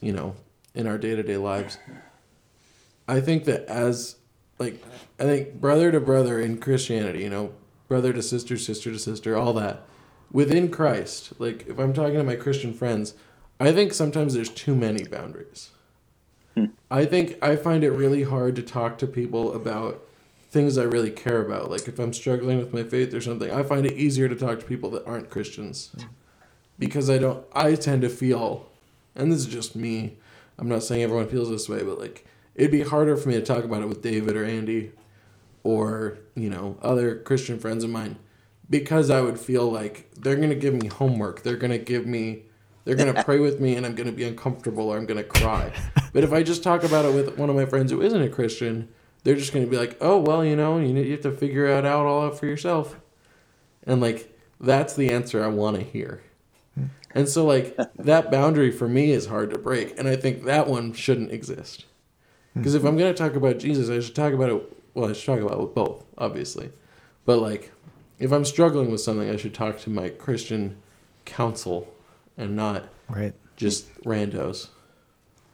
[0.00, 0.34] you know,
[0.74, 1.78] in our day to day lives.
[3.08, 4.16] I think that as
[4.58, 4.82] like
[5.18, 7.52] I think brother to brother in Christianity, you know,
[7.88, 9.82] brother to sister, sister to sister, all that
[10.30, 11.32] within Christ.
[11.38, 13.14] Like if I'm talking to my Christian friends,
[13.58, 15.70] I think sometimes there's too many boundaries.
[16.54, 16.66] Hmm.
[16.90, 20.02] I think I find it really hard to talk to people about
[20.50, 21.70] things I really care about.
[21.70, 24.60] Like if I'm struggling with my faith or something, I find it easier to talk
[24.60, 25.90] to people that aren't Christians.
[25.94, 26.06] Hmm.
[26.78, 28.68] Because I don't I tend to feel
[29.16, 30.18] and this is just me.
[30.58, 33.42] I'm not saying everyone feels this way, but like it'd be harder for me to
[33.42, 34.92] talk about it with David or Andy
[35.62, 38.16] or, you know, other Christian friends of mine
[38.68, 41.42] because I would feel like they're going to give me homework.
[41.42, 42.42] They're going to give me
[42.84, 45.18] they're going to pray with me and I'm going to be uncomfortable or I'm going
[45.18, 45.72] to cry.
[46.12, 48.28] But if I just talk about it with one of my friends who isn't a
[48.28, 48.88] Christian,
[49.24, 51.84] they're just going to be like, "Oh, well, you know, you have to figure it
[51.84, 52.96] out all out for yourself."
[53.82, 56.22] And like that's the answer I want to hear.
[57.14, 60.66] And so like that boundary for me is hard to break and I think that
[60.66, 61.86] one shouldn't exist.
[62.54, 65.12] Because if I'm going to talk about Jesus, I should talk about it well, I
[65.12, 66.70] should talk about it with both, obviously.
[67.24, 67.72] But like
[68.18, 70.76] if I'm struggling with something, I should talk to my Christian
[71.24, 71.92] counsel
[72.36, 73.34] and not Right.
[73.56, 74.68] just randos.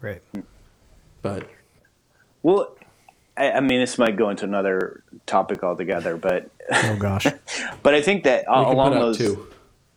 [0.00, 0.22] Right.
[1.22, 1.48] But
[2.42, 2.76] Well,
[3.36, 7.26] I, I mean, this might go into another topic altogether, but Oh gosh.
[7.82, 9.46] but I think that uh, we along those two.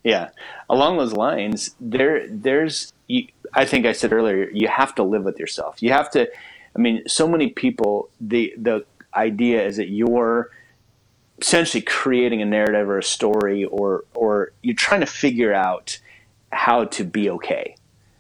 [0.06, 0.30] Yeah
[0.70, 5.24] along those lines, there there's you, I think I said earlier you have to live
[5.24, 5.82] with yourself.
[5.82, 6.30] You have to.
[6.76, 10.51] I mean, so many people the the idea is that you're
[11.39, 15.99] essentially creating a narrative or a story or or you're trying to figure out
[16.51, 17.76] how to be okay.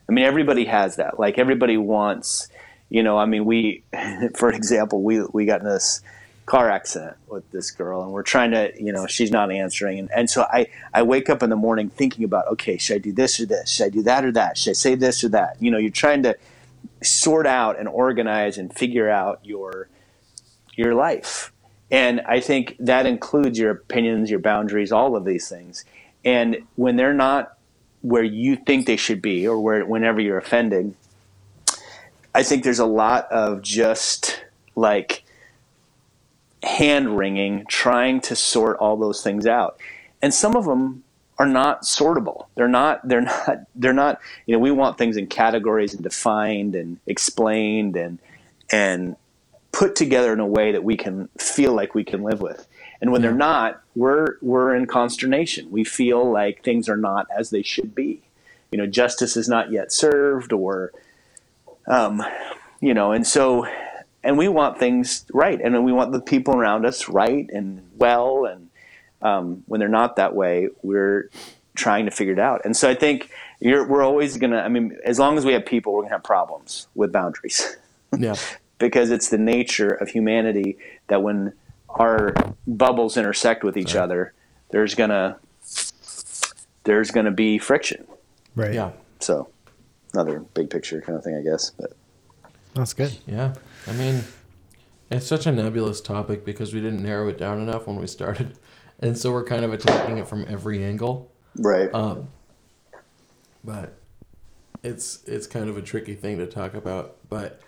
[0.07, 1.19] I mean, everybody has that.
[1.19, 2.47] Like everybody wants,
[2.89, 3.17] you know.
[3.17, 3.83] I mean, we,
[4.35, 6.01] for example, we we got in this
[6.45, 10.11] car accident with this girl, and we're trying to, you know, she's not answering, and,
[10.11, 13.11] and so I I wake up in the morning thinking about, okay, should I do
[13.11, 13.69] this or this?
[13.69, 14.57] Should I do that or that?
[14.57, 15.57] Should I say this or that?
[15.59, 16.37] You know, you're trying to
[17.03, 19.87] sort out and organize and figure out your
[20.75, 21.51] your life.
[21.91, 25.85] And I think that includes your opinions, your boundaries, all of these things.
[26.23, 27.57] And when they're not
[28.01, 30.95] where you think they should be or where whenever you're offended,
[32.33, 34.43] I think there's a lot of just
[34.75, 35.23] like
[36.65, 39.79] hand wringing trying to sort all those things out.
[40.21, 41.03] And some of them
[41.37, 42.47] are not sortable.
[42.55, 46.75] They're not they're not they're not you know, we want things in categories and defined
[46.75, 48.19] and explained and
[48.71, 49.15] and
[49.71, 52.67] put together in a way that we can feel like we can live with.
[53.01, 55.69] And when they're not, we're we're in consternation.
[55.69, 58.21] We feel like things are not as they should be.
[58.71, 60.91] You know, justice is not yet served, or,
[61.87, 62.23] um,
[62.81, 63.67] you know, and so,
[64.25, 68.45] and we want things right, and we want the people around us right and well.
[68.45, 68.69] And
[69.21, 71.29] um, when they're not that way, we're
[71.75, 72.61] trying to figure it out.
[72.65, 73.29] And so, I think
[73.59, 74.57] you're, we're always gonna.
[74.57, 77.77] I mean, as long as we have people, we're gonna have problems with boundaries.
[78.17, 78.35] Yeah.
[78.77, 80.77] because it's the nature of humanity
[81.07, 81.51] that when
[81.89, 82.33] our
[82.65, 84.31] bubbles intersect with each other,
[84.69, 85.37] there's gonna
[86.85, 88.07] there's gonna be friction.
[88.55, 88.73] Right.
[88.73, 88.91] Yeah.
[89.19, 89.49] So
[90.13, 91.71] another big picture kind of thing, I guess.
[91.71, 91.91] But
[92.75, 93.17] That's good.
[93.25, 93.55] Yeah.
[93.87, 94.23] I mean,
[95.09, 98.57] it's such a nebulous topic because we didn't narrow it down enough when we started.
[98.99, 101.31] And so we're kind of attacking it from every angle.
[101.57, 102.29] right, Um,
[103.63, 103.97] but
[104.83, 107.17] it's it's kind of a tricky thing to talk about.
[107.27, 107.59] But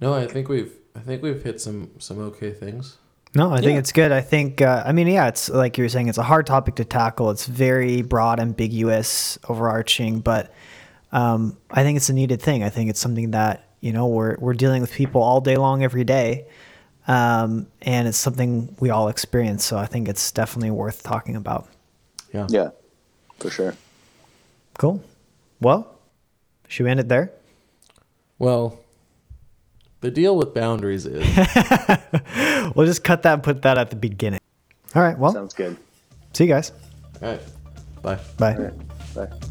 [0.00, 2.98] no, I think we've I think we've hit some some okay things.
[3.34, 4.10] No, I think it's good.
[4.10, 6.76] I think, uh, I mean, yeah, it's like you were saying, it's a hard topic
[6.76, 7.30] to tackle.
[7.30, 10.52] It's very broad, ambiguous, overarching, but
[11.12, 12.62] um, I think it's a needed thing.
[12.62, 15.82] I think it's something that, you know, we're, we're dealing with people all day long,
[15.82, 16.46] every day.
[17.06, 19.64] um, and it's something we all experience.
[19.64, 21.66] So I think it's definitely worth talking about.
[22.34, 22.46] Yeah.
[22.50, 22.70] Yeah,
[23.38, 23.74] for sure.
[24.78, 25.02] Cool.
[25.60, 25.94] Well,
[26.68, 27.32] should we end it there?
[28.38, 28.78] Well,
[30.00, 31.24] the deal with boundaries is
[32.76, 34.40] We'll just cut that and put that at the beginning.
[34.94, 35.18] All right.
[35.18, 35.76] Well, Sounds good.
[36.34, 36.72] see you guys.
[37.22, 37.40] all right.
[38.02, 38.18] Bye.
[38.36, 38.54] Bye.
[38.54, 38.74] All right.
[39.14, 39.47] Bye.